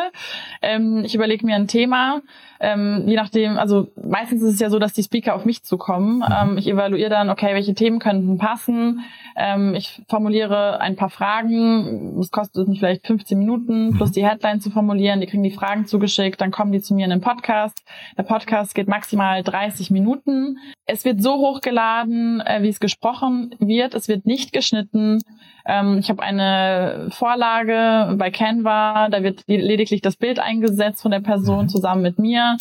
Ähm, 0.61 1.03
ich 1.05 1.15
überlege 1.15 1.45
mir 1.45 1.55
ein 1.55 1.67
Thema, 1.67 2.21
ähm, 2.59 3.03
je 3.07 3.15
nachdem, 3.15 3.57
also 3.57 3.87
meistens 4.01 4.41
ist 4.41 4.55
es 4.55 4.59
ja 4.59 4.69
so, 4.69 4.79
dass 4.79 4.93
die 4.93 5.03
Speaker 5.03 5.35
auf 5.35 5.45
mich 5.45 5.63
zukommen. 5.63 6.17
Mhm. 6.17 6.25
Ähm, 6.31 6.57
ich 6.57 6.67
evaluiere 6.67 7.09
dann, 7.09 7.29
okay, 7.29 7.53
welche 7.53 7.73
Themen 7.73 7.99
könnten 7.99 8.37
passen. 8.37 9.01
Ähm, 9.35 9.75
ich 9.75 10.01
formuliere 10.07 10.79
ein 10.79 10.95
paar 10.95 11.09
Fragen. 11.09 12.17
Es 12.19 12.31
kostet 12.31 12.67
mich 12.67 12.79
vielleicht 12.79 13.05
15 13.05 13.37
Minuten, 13.37 13.87
mhm. 13.87 13.97
plus 13.97 14.11
die 14.11 14.25
Headline 14.25 14.61
zu 14.61 14.69
formulieren. 14.69 15.21
Die 15.21 15.27
kriegen 15.27 15.43
die 15.43 15.51
Fragen 15.51 15.85
zugeschickt, 15.85 16.39
dann 16.41 16.51
kommen 16.51 16.71
die 16.71 16.81
zu 16.81 16.93
mir 16.93 17.05
in 17.05 17.11
den 17.11 17.21
Podcast. 17.21 17.83
Der 18.17 18.23
Podcast 18.23 18.75
geht 18.75 18.87
maximal 18.87 19.43
30 19.43 19.91
Minuten. 19.91 20.57
Es 20.85 21.05
wird 21.05 21.21
so 21.21 21.37
hochgeladen, 21.37 22.41
äh, 22.41 22.61
wie 22.61 22.69
es 22.69 22.79
gesprochen 22.79 23.55
wird. 23.59 23.93
Es 23.93 24.07
wird 24.07 24.25
nicht 24.25 24.53
geschnitten. 24.53 25.19
Ähm, 25.65 25.99
ich 25.99 26.09
habe 26.09 26.21
eine 26.21 27.07
Vorlage 27.09 28.15
bei 28.17 28.31
Canva, 28.31 29.07
da 29.09 29.23
wird 29.23 29.43
lediglich 29.47 30.01
das 30.01 30.17
Bild 30.17 30.39
eingesetzt 30.39 31.01
von 31.01 31.11
der 31.11 31.21
Person 31.21 31.63
mhm. 31.65 31.69
zusammen 31.69 32.01
mit 32.01 32.19
mir. 32.19 32.52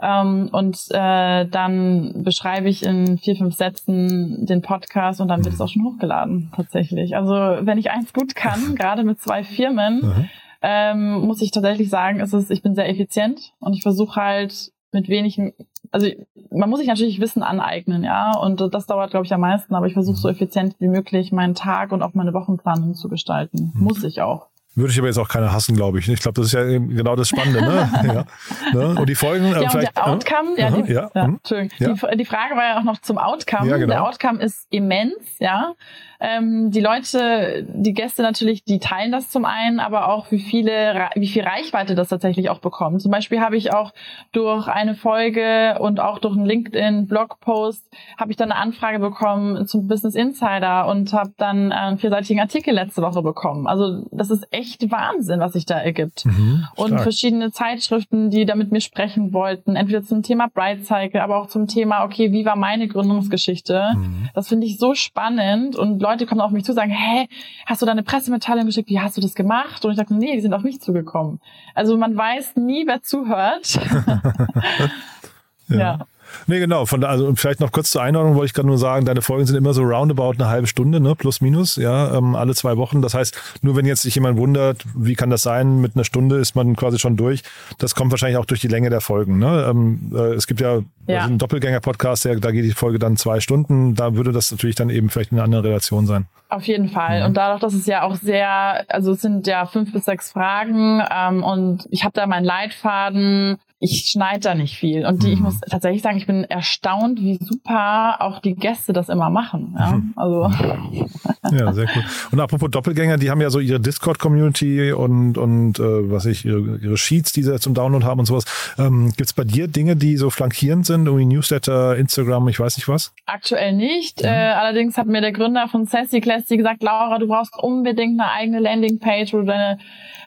Ähm, 0.00 0.48
und 0.52 0.78
äh, 0.90 1.46
dann 1.46 2.22
beschreibe 2.22 2.68
ich 2.68 2.84
in 2.84 3.18
vier, 3.18 3.36
fünf 3.36 3.56
Sätzen 3.56 4.46
den 4.46 4.62
Podcast 4.62 5.20
und 5.20 5.28
dann 5.28 5.44
wird 5.44 5.54
es 5.54 5.60
auch 5.60 5.68
schon 5.68 5.84
hochgeladen, 5.84 6.52
tatsächlich. 6.54 7.16
Also 7.16 7.32
wenn 7.32 7.78
ich 7.78 7.90
eins 7.90 8.12
gut 8.12 8.34
kann, 8.36 8.74
gerade 8.76 9.02
mit 9.02 9.20
zwei 9.20 9.42
Firmen, 9.42 10.00
mhm. 10.00 10.30
ähm, 10.62 11.20
muss 11.26 11.42
ich 11.42 11.50
tatsächlich 11.50 11.90
sagen, 11.90 12.20
ist 12.20 12.32
es, 12.32 12.50
ich 12.50 12.62
bin 12.62 12.76
sehr 12.76 12.88
effizient 12.88 13.52
und 13.58 13.74
ich 13.74 13.82
versuche 13.82 14.20
halt 14.20 14.72
mit 14.92 15.08
wenigen, 15.08 15.52
also 15.90 16.06
man 16.50 16.70
muss 16.70 16.78
sich 16.78 16.88
natürlich 16.88 17.20
Wissen 17.20 17.42
aneignen, 17.42 18.04
ja, 18.04 18.36
und 18.36 18.60
das 18.72 18.86
dauert, 18.86 19.10
glaube 19.10 19.26
ich, 19.26 19.34
am 19.34 19.40
meisten, 19.40 19.74
aber 19.74 19.86
ich 19.86 19.94
versuche 19.94 20.16
so 20.16 20.28
effizient 20.28 20.76
wie 20.78 20.88
möglich 20.88 21.32
meinen 21.32 21.54
Tag 21.54 21.90
und 21.90 22.02
auch 22.02 22.14
meine 22.14 22.34
Wochenplanung 22.34 22.94
zu 22.94 23.08
gestalten. 23.08 23.72
Mhm. 23.74 23.82
Muss 23.82 24.04
ich 24.04 24.22
auch. 24.22 24.46
Würde 24.74 24.92
ich 24.92 24.98
aber 24.98 25.08
jetzt 25.08 25.18
auch 25.18 25.28
keiner 25.28 25.52
hassen, 25.52 25.74
glaube 25.74 25.98
ich. 25.98 26.08
Ich 26.08 26.20
glaube, 26.20 26.40
das 26.40 26.46
ist 26.46 26.52
ja 26.52 26.62
genau 26.64 27.16
das 27.16 27.28
Spannende. 27.28 27.62
Ne? 27.62 27.90
ja, 28.06 28.24
ne? 28.72 29.00
Und 29.00 29.08
die 29.08 29.14
Folgen. 29.14 29.46
Ja, 29.46 29.60
und 29.60 29.74
der 29.74 30.06
Outcome, 30.06 30.50
ja, 30.56 30.70
die, 30.70 30.92
ja, 30.92 31.10
ja, 31.14 31.24
Entschuldigung. 31.24 31.76
Ja. 31.78 32.10
Die, 32.10 32.16
die, 32.18 32.24
Frage 32.24 32.54
war 32.54 32.64
ja 32.64 32.78
auch 32.78 32.84
noch 32.84 32.98
zum 33.00 33.18
Outcome. 33.18 33.68
Genau. 33.68 33.86
Der 33.86 34.04
Outcome 34.04 34.40
ist 34.40 34.66
immens, 34.70 35.38
ja. 35.40 35.74
Ähm, 36.20 36.70
die 36.72 36.80
Leute, 36.80 37.64
die 37.68 37.94
Gäste 37.94 38.22
natürlich, 38.22 38.64
die 38.64 38.80
teilen 38.80 39.12
das 39.12 39.30
zum 39.30 39.44
einen, 39.44 39.78
aber 39.78 40.08
auch 40.08 40.30
wie 40.32 40.40
viele, 40.40 41.08
wie 41.14 41.28
viel 41.28 41.44
Reichweite 41.44 41.94
das 41.94 42.08
tatsächlich 42.08 42.50
auch 42.50 42.58
bekommt. 42.58 43.02
Zum 43.02 43.12
Beispiel 43.12 43.40
habe 43.40 43.56
ich 43.56 43.72
auch 43.72 43.92
durch 44.32 44.66
eine 44.66 44.94
Folge 44.94 45.78
und 45.78 46.00
auch 46.00 46.18
durch 46.18 46.36
einen 46.36 46.44
LinkedIn-Blogpost 46.44 47.84
habe 48.18 48.32
ich 48.32 48.36
dann 48.36 48.50
eine 48.50 48.60
Anfrage 48.60 48.98
bekommen 48.98 49.66
zum 49.68 49.86
Business 49.86 50.16
Insider 50.16 50.88
und 50.88 51.12
habe 51.12 51.32
dann 51.36 51.70
einen 51.70 51.98
vierseitigen 51.98 52.40
Artikel 52.40 52.74
letzte 52.74 53.02
Woche 53.02 53.22
bekommen. 53.22 53.68
Also 53.68 54.04
das 54.10 54.30
ist 54.30 54.46
echt 54.50 54.90
Wahnsinn, 54.90 55.38
was 55.38 55.52
sich 55.52 55.66
da 55.66 55.78
ergibt. 55.78 56.24
Mhm, 56.24 56.66
und 56.74 57.00
verschiedene 57.00 57.52
Zeitschriften, 57.52 58.30
die 58.30 58.44
da 58.44 58.56
mit 58.56 58.72
mir 58.72 58.80
sprechen 58.80 59.32
wollten, 59.32 59.76
entweder 59.76 60.02
zum 60.02 60.22
Thema 60.22 60.48
Bright 60.48 60.84
Cycle, 60.84 61.20
aber 61.20 61.36
auch 61.36 61.46
zum 61.46 61.68
Thema, 61.68 62.04
okay, 62.04 62.32
wie 62.32 62.44
war 62.44 62.56
meine 62.56 62.88
Gründungsgeschichte? 62.88 63.92
Mhm. 63.94 64.28
Das 64.34 64.48
finde 64.48 64.66
ich 64.66 64.78
so 64.78 64.94
spannend 64.94 65.76
und 65.76 65.98
Leute 66.08 66.26
kommen 66.26 66.40
auf 66.40 66.50
mich 66.50 66.64
zu 66.64 66.72
und 66.72 66.76
sagen, 66.76 66.90
hä, 66.90 67.28
hast 67.66 67.82
du 67.82 67.86
da 67.86 67.92
eine 67.92 68.02
Pressemitteilung 68.02 68.66
geschickt? 68.66 68.88
Wie 68.88 69.00
hast 69.00 69.16
du 69.16 69.20
das 69.20 69.34
gemacht? 69.34 69.84
Und 69.84 69.90
ich 69.90 69.96
sage, 69.96 70.14
nee, 70.14 70.34
die 70.34 70.40
sind 70.40 70.54
auf 70.54 70.62
mich 70.62 70.80
zugekommen. 70.80 71.40
Also 71.74 71.96
man 71.96 72.16
weiß 72.16 72.56
nie, 72.56 72.86
wer 72.86 73.02
zuhört. 73.02 73.74
ja. 75.68 75.78
ja. 75.78 75.98
Nee, 76.46 76.58
genau. 76.58 76.86
Von 76.86 77.00
da, 77.00 77.08
also 77.08 77.34
vielleicht 77.34 77.60
noch 77.60 77.72
kurz 77.72 77.90
zur 77.90 78.02
Einordnung 78.02 78.34
wollte 78.34 78.46
ich 78.46 78.54
gerade 78.54 78.68
nur 78.68 78.78
sagen, 78.78 79.06
deine 79.06 79.22
Folgen 79.22 79.46
sind 79.46 79.56
immer 79.56 79.74
so 79.74 79.82
roundabout 79.82 80.32
eine 80.32 80.48
halbe 80.48 80.66
Stunde, 80.66 81.00
ne? 81.00 81.14
Plus 81.14 81.40
minus, 81.40 81.76
ja, 81.76 82.16
ähm, 82.16 82.34
alle 82.34 82.54
zwei 82.54 82.76
Wochen. 82.76 83.02
Das 83.02 83.14
heißt, 83.14 83.58
nur 83.62 83.76
wenn 83.76 83.86
jetzt 83.86 84.02
sich 84.02 84.14
jemand 84.14 84.38
wundert, 84.38 84.84
wie 84.94 85.14
kann 85.14 85.30
das 85.30 85.42
sein, 85.42 85.80
mit 85.80 85.94
einer 85.94 86.04
Stunde 86.04 86.36
ist 86.36 86.54
man 86.54 86.76
quasi 86.76 86.98
schon 86.98 87.16
durch. 87.16 87.42
Das 87.78 87.94
kommt 87.94 88.10
wahrscheinlich 88.10 88.38
auch 88.38 88.46
durch 88.46 88.60
die 88.60 88.68
Länge 88.68 88.90
der 88.90 89.00
Folgen. 89.00 89.38
Ne? 89.38 89.66
Ähm, 89.68 90.12
äh, 90.14 90.34
es 90.34 90.46
gibt 90.46 90.60
ja, 90.60 90.80
ja. 91.06 91.16
Also 91.16 91.28
einen 91.28 91.38
Doppelgänger-Podcast, 91.38 92.26
da 92.26 92.50
geht 92.50 92.64
die 92.64 92.72
Folge 92.72 92.98
dann 92.98 93.16
zwei 93.16 93.40
Stunden. 93.40 93.94
Da 93.94 94.14
würde 94.14 94.32
das 94.32 94.50
natürlich 94.50 94.76
dann 94.76 94.90
eben 94.90 95.08
vielleicht 95.10 95.32
in 95.32 95.38
einer 95.38 95.44
anderen 95.44 95.64
Relation 95.64 96.06
sein. 96.06 96.26
Auf 96.50 96.64
jeden 96.66 96.88
Fall. 96.88 97.20
Mhm. 97.20 97.26
Und 97.26 97.34
dadurch, 97.36 97.60
dass 97.60 97.74
es 97.74 97.86
ja 97.86 98.02
auch 98.02 98.14
sehr, 98.14 98.84
also 98.88 99.12
es 99.12 99.20
sind 99.20 99.46
ja 99.46 99.66
fünf 99.66 99.92
bis 99.92 100.06
sechs 100.06 100.32
Fragen 100.32 101.02
ähm, 101.10 101.42
und 101.42 101.86
ich 101.90 102.04
habe 102.04 102.12
da 102.14 102.26
meinen 102.26 102.44
Leitfaden, 102.44 103.58
ich 103.80 104.10
schneide 104.10 104.40
da 104.40 104.54
nicht 104.54 104.76
viel. 104.76 105.06
Und 105.06 105.22
die, 105.22 105.32
ich 105.32 105.38
mhm. 105.38 105.44
muss 105.44 105.60
tatsächlich 105.60 106.02
sagen, 106.02 106.18
ich 106.18 106.26
bin 106.26 106.44
erstaunt, 106.44 107.20
wie 107.20 107.36
super 107.36 108.20
auch 108.20 108.40
die 108.40 108.54
Gäste 108.54 108.92
das 108.92 109.08
immer 109.08 109.30
machen. 109.30 109.76
Ja, 109.78 109.92
mhm. 109.92 110.12
also. 110.16 110.50
ja 111.52 111.72
sehr 111.72 111.86
cool. 111.94 112.04
Und 112.30 112.40
apropos 112.40 112.70
Doppelgänger, 112.70 113.16
die 113.16 113.30
haben 113.30 113.40
ja 113.40 113.50
so 113.50 113.60
ihre 113.60 113.80
Discord-Community 113.80 114.92
und, 114.92 115.38
und 115.38 115.78
äh, 115.78 116.10
was 116.10 116.26
ich, 116.26 116.44
ihre, 116.44 116.78
ihre 116.78 116.96
Sheets, 116.96 117.32
die 117.32 117.42
sie 117.42 117.58
zum 117.58 117.74
Download 117.74 118.04
haben 118.04 118.20
und 118.20 118.26
sowas. 118.26 118.44
Ähm, 118.78 119.12
Gibt 119.16 119.28
es 119.28 119.32
bei 119.32 119.44
dir 119.44 119.68
Dinge, 119.68 119.96
die 119.96 120.16
so 120.16 120.30
flankierend 120.30 120.86
sind, 120.86 121.06
irgendwie 121.06 121.26
Newsletter, 121.26 121.96
Instagram, 121.96 122.48
ich 122.48 122.60
weiß 122.60 122.76
nicht 122.76 122.88
was? 122.88 123.12
Aktuell 123.26 123.72
nicht. 123.72 124.22
Ja. 124.22 124.30
Äh, 124.30 124.52
allerdings 124.54 124.96
hat 124.96 125.06
mir 125.06 125.20
der 125.20 125.32
Gründer 125.32 125.68
von 125.68 125.86
Sassy 125.86 126.20
Classy 126.20 126.56
gesagt, 126.56 126.82
Laura, 126.82 127.18
du 127.18 127.28
brauchst 127.28 127.56
unbedingt 127.58 128.20
eine 128.20 128.30
eigene 128.30 128.60
Landingpage, 128.60 129.32
wo 129.32 129.38
du 129.38 129.44
deine 129.44 129.78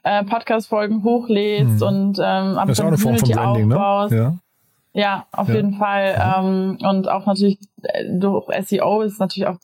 äh, 0.03 0.23
Podcast-Folgen 0.23 1.03
hochlädst 1.03 1.81
hm. 1.81 1.88
und 1.88 2.19
ähm, 2.21 2.55
das 2.67 2.69
ist 2.69 2.81
auch 2.81 2.88
eine 2.88 2.97
Form 2.97 3.17
von 3.17 3.29
Branding, 3.29 3.67
ne? 3.67 4.07
Ja. 4.12 4.38
Ja, 4.93 5.25
auf 5.32 5.47
ja. 5.47 5.56
jeden 5.56 5.75
Fall. 5.75 6.15
Ähm, 6.19 6.77
und 6.82 7.08
auch 7.08 7.25
natürlich 7.25 7.60
äh, 7.84 8.06
durch 8.12 8.47
SEO 8.65 9.01
ist 9.01 9.19
natürlich 9.21 9.47
auch 9.47 9.58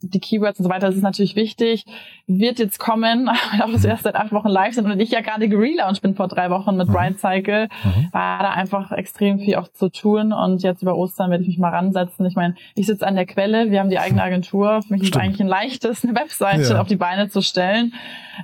die 0.00 0.18
Keywords 0.18 0.58
und 0.58 0.64
so 0.64 0.70
weiter, 0.70 0.86
das 0.86 0.96
ist 0.96 1.02
natürlich 1.02 1.36
wichtig. 1.36 1.84
Wird 2.26 2.58
jetzt 2.58 2.78
kommen, 2.78 3.28
auch 3.28 3.70
das 3.70 3.84
erst 3.84 4.04
seit 4.04 4.16
acht 4.16 4.32
Wochen 4.32 4.48
live 4.48 4.74
sind 4.74 4.90
und 4.90 4.98
ich 4.98 5.10
ja 5.10 5.20
gerade 5.20 5.48
gelauncht 5.48 6.00
bin 6.00 6.14
vor 6.14 6.26
drei 6.26 6.48
Wochen 6.48 6.76
mit 6.76 6.88
mhm. 6.88 6.92
Bright 6.92 7.18
Cycle, 7.18 7.68
mhm. 7.84 8.08
war 8.12 8.38
da 8.38 8.50
einfach 8.52 8.92
extrem 8.92 9.38
viel 9.38 9.56
auch 9.56 9.68
zu 9.68 9.90
tun 9.90 10.32
und 10.32 10.62
jetzt 10.62 10.82
über 10.82 10.96
Ostern 10.96 11.30
werde 11.30 11.42
ich 11.42 11.48
mich 11.48 11.58
mal 11.58 11.70
ransetzen. 11.70 12.24
Ich 12.24 12.34
meine, 12.34 12.54
ich 12.74 12.86
sitze 12.86 13.06
an 13.06 13.14
der 13.14 13.26
Quelle, 13.26 13.70
wir 13.70 13.78
haben 13.78 13.90
die 13.90 13.98
eigene 13.98 14.22
Agentur. 14.22 14.80
Für 14.82 14.94
mich 14.94 15.06
Stimmt. 15.06 15.16
ist 15.16 15.20
eigentlich 15.20 15.40
ein 15.40 15.48
leichtes, 15.48 16.02
eine 16.02 16.14
Webseite 16.14 16.72
ja. 16.72 16.80
auf 16.80 16.88
die 16.88 16.96
Beine 16.96 17.28
zu 17.28 17.42
stellen. 17.42 17.92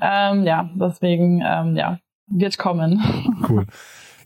Ähm, 0.03 0.45
ja, 0.45 0.69
deswegen, 0.75 1.43
ähm, 1.45 1.75
ja, 1.75 1.99
wird 2.27 2.59
kommen. 2.59 3.03
Cool. 3.49 3.67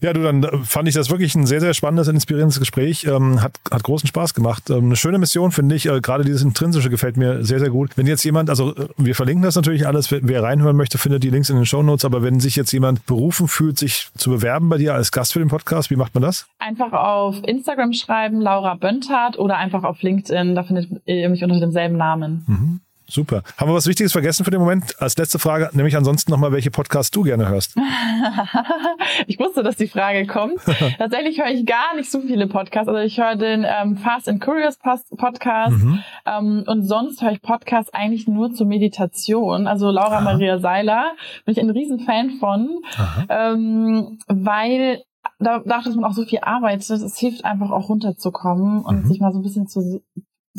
Ja, 0.03 0.13
du, 0.13 0.21
dann 0.21 0.43
äh, 0.43 0.59
fand 0.65 0.89
ich 0.89 0.95
das 0.95 1.11
wirklich 1.11 1.35
ein 1.37 1.47
sehr, 1.47 1.61
sehr 1.61 1.75
spannendes, 1.75 2.09
inspirierendes 2.09 2.59
Gespräch. 2.59 3.05
Ähm, 3.05 3.41
hat, 3.41 3.53
hat 3.71 3.85
großen 3.85 4.09
Spaß 4.09 4.35
gemacht. 4.35 4.69
Ähm, 4.69 4.87
eine 4.87 4.97
schöne 4.97 5.19
Mission, 5.19 5.53
finde 5.53 5.77
ich. 5.77 5.87
Äh, 5.87 6.01
gerade 6.01 6.25
dieses 6.25 6.43
Intrinsische 6.43 6.91
gefällt 6.91 7.17
mir 7.17 7.45
sehr, 7.45 7.61
sehr 7.61 7.71
gut. 7.71 7.97
Wenn 7.97 8.09
jetzt 8.09 8.25
jemand, 8.25 8.51
also 8.51 8.75
äh, 8.75 8.89
wir 8.97 9.15
verlinken 9.15 9.45
das 9.45 9.55
natürlich 9.55 9.87
alles, 9.87 10.11
wer 10.11 10.43
reinhören 10.43 10.77
möchte, 10.77 10.99
findet 10.99 11.23
die 11.23 11.31
Links 11.31 11.51
in 11.51 11.57
den 11.57 11.67
Show 11.67 11.85
Notes. 11.85 12.05
Aber 12.05 12.25
wenn 12.25 12.41
sich 12.41 12.57
jetzt 12.57 12.73
jemand 12.73 13.07
berufen 13.07 13.47
fühlt, 13.47 13.79
sich 13.79 14.09
zu 14.17 14.31
bewerben 14.31 14.69
bei 14.69 14.79
dir 14.79 14.93
als 14.95 15.13
Gast 15.13 15.35
für 15.35 15.39
den 15.39 15.49
Podcast, 15.49 15.91
wie 15.91 15.97
macht 15.97 16.15
man 16.15 16.23
das? 16.23 16.47
Einfach 16.59 16.93
auf 16.93 17.37
Instagram 17.47 17.93
schreiben, 17.93 18.41
Laura 18.41 18.75
Bönthardt, 18.75 19.39
oder 19.39 19.57
einfach 19.57 19.85
auf 19.85 20.03
LinkedIn. 20.03 20.57
Da 20.57 20.65
findet 20.65 20.89
ihr 21.07 21.29
mich 21.29 21.45
unter 21.45 21.61
demselben 21.61 21.97
Namen. 21.97 22.45
Mhm. 22.49 22.81
Super. 23.13 23.43
Haben 23.59 23.71
wir 23.71 23.75
was 23.75 23.87
Wichtiges 23.87 24.13
vergessen 24.13 24.43
für 24.43 24.51
den 24.51 24.61
Moment? 24.61 24.99
Als 24.99 25.19
letzte 25.19 25.39
Frage, 25.39 25.69
nämlich 25.75 25.99
ansonsten 25.99 26.31
nochmal, 26.31 26.51
welche 26.51 26.71
Podcasts 26.71 27.11
du 27.11 27.23
gerne 27.23 27.47
hörst. 27.47 27.77
ich 29.27 29.39
wusste, 29.39 29.63
dass 29.63 29.77
die 29.77 29.87
Frage 29.87 30.27
kommt. 30.27 30.61
Tatsächlich 30.99 31.39
höre 31.39 31.51
ich 31.51 31.67
gar 31.67 31.95
nicht 31.95 32.11
so 32.11 32.23
viele 32.23 32.47
Podcasts. 32.47 32.89
Also 32.89 33.01
ich 33.01 33.21
höre 33.21 33.37
den 33.37 33.67
ähm, 33.69 33.99
Fast 33.99 34.31
and 34.31 34.43
Curious 34.43 34.79
Podcast 34.79 35.77
mhm. 35.77 36.03
ähm, 36.25 36.65
und 36.67 36.85
sonst 36.85 37.21
höre 37.21 37.33
ich 37.33 37.43
Podcasts 37.43 37.93
eigentlich 37.93 38.27
nur 38.29 38.55
zur 38.55 38.67
Meditation. 38.67 39.67
Also 39.67 39.91
Laura 39.91 40.17
Aha. 40.17 40.21
Maria 40.23 40.59
Seiler 40.59 41.13
bin 41.45 41.53
ich 41.53 41.61
ein 41.61 41.69
Riesenfan 41.69 42.39
von, 42.41 42.81
ähm, 43.29 44.21
weil 44.27 45.03
dadurch, 45.39 45.85
dass 45.85 45.97
man 45.97 46.05
auch 46.05 46.15
so 46.15 46.25
viel 46.25 46.39
arbeitet, 46.41 46.89
es 46.89 47.19
hilft 47.19 47.45
einfach 47.45 47.73
auch 47.73 47.91
runterzukommen 47.91 48.81
und 48.81 49.03
mhm. 49.03 49.07
sich 49.07 49.21
mal 49.21 49.33
so 49.33 49.41
ein 49.41 49.43
bisschen 49.43 49.67
zu, 49.67 50.01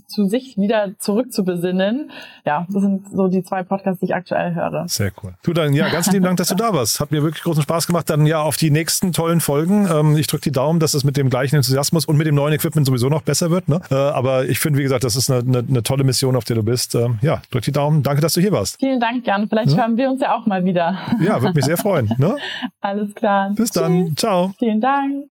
zu 0.08 0.26
sich 0.26 0.58
wieder 0.58 0.98
zurückzubesinnen. 0.98 2.12
Ja, 2.46 2.66
das 2.70 2.82
sind 2.82 3.08
so 3.12 3.28
die 3.28 3.44
zwei 3.44 3.64
Podcasts, 3.64 4.00
die 4.00 4.08
ich 4.08 4.16
aktuell 4.16 4.56
höre. 4.56 4.88
Sehr 4.88 5.12
cool. 5.24 5.36
Du 5.44 5.54
dann, 5.54 5.74
ja, 5.74 5.90
ganz 5.90 6.12
lieben 6.12 6.26
Dank, 6.26 6.38
dass 6.38 6.48
du 6.48 6.56
da 6.56 6.74
warst. 6.74 7.00
Hat 7.00 7.12
mir 7.12 7.22
wirklich 7.24 7.44
großen 7.44 7.64
Spaß 7.64 7.88
gemacht. 7.88 8.10
Dann 8.10 8.26
ja 8.26 8.42
auf 8.42 8.58
die 8.58 8.72
nächsten 8.72 9.14
tollen 9.14 9.40
Folgen. 9.40 9.88
Ähm, 9.92 10.18
ich 10.18 10.28
drücke 10.28 10.44
die 10.44 10.52
Daumen, 10.52 10.80
dass 10.80 10.94
es 10.94 11.04
mit 11.04 11.18
dem 11.18 11.30
gleichen 11.30 11.58
Enthusiasmus 11.58 12.06
und 12.06 12.18
mit 12.18 12.28
dem 12.28 12.36
neuen 12.36 12.54
Equipment 12.54 12.88
sowieso 12.88 13.10
noch 13.10 13.22
besser 13.22 13.52
wird. 13.52 13.70
Ne? 13.70 13.82
Äh, 13.92 13.96
aber 13.96 14.46
ich 14.46 14.60
finde, 14.60 14.80
wie 14.80 14.84
gesagt, 14.84 15.04
das 15.04 15.16
ist 15.16 15.30
eine, 15.30 15.42
eine, 15.42 15.68
eine, 15.68 15.84
tolle 15.84 16.04
Mission, 16.04 16.36
auf 16.36 16.44
der 16.44 16.56
du 16.56 16.64
bist. 16.64 16.96
Ähm, 16.96 17.20
ja, 17.22 17.42
drück 17.52 17.64
die 17.64 17.72
Daumen. 17.72 18.04
Danke, 18.04 18.22
dass 18.22 18.34
du 18.34 18.42
hier 18.42 18.52
warst. 18.52 18.78
Vielen 18.80 19.00
Dank, 19.00 19.26
Jan. 19.28 19.48
Vielleicht 19.48 19.72
ja? 19.72 19.78
hören 19.78 19.98
wir 19.98 20.10
uns 20.10 20.22
ja 20.22 20.36
auch 20.36 20.46
mal 20.46 20.66
wieder. 20.66 20.98
Ja, 21.22 21.42
würde 21.42 21.56
mich 21.56 21.66
sehr 21.66 21.78
freuen. 21.78 22.12
Ne? 22.18 22.36
Alles 22.82 23.14
klar. 23.14 23.52
Bis 23.56 23.70
dann. 23.72 24.08
Tschüss. 24.08 24.16
Ciao. 24.16 24.54
Vielen 24.58 24.82
Dank. 24.82 25.33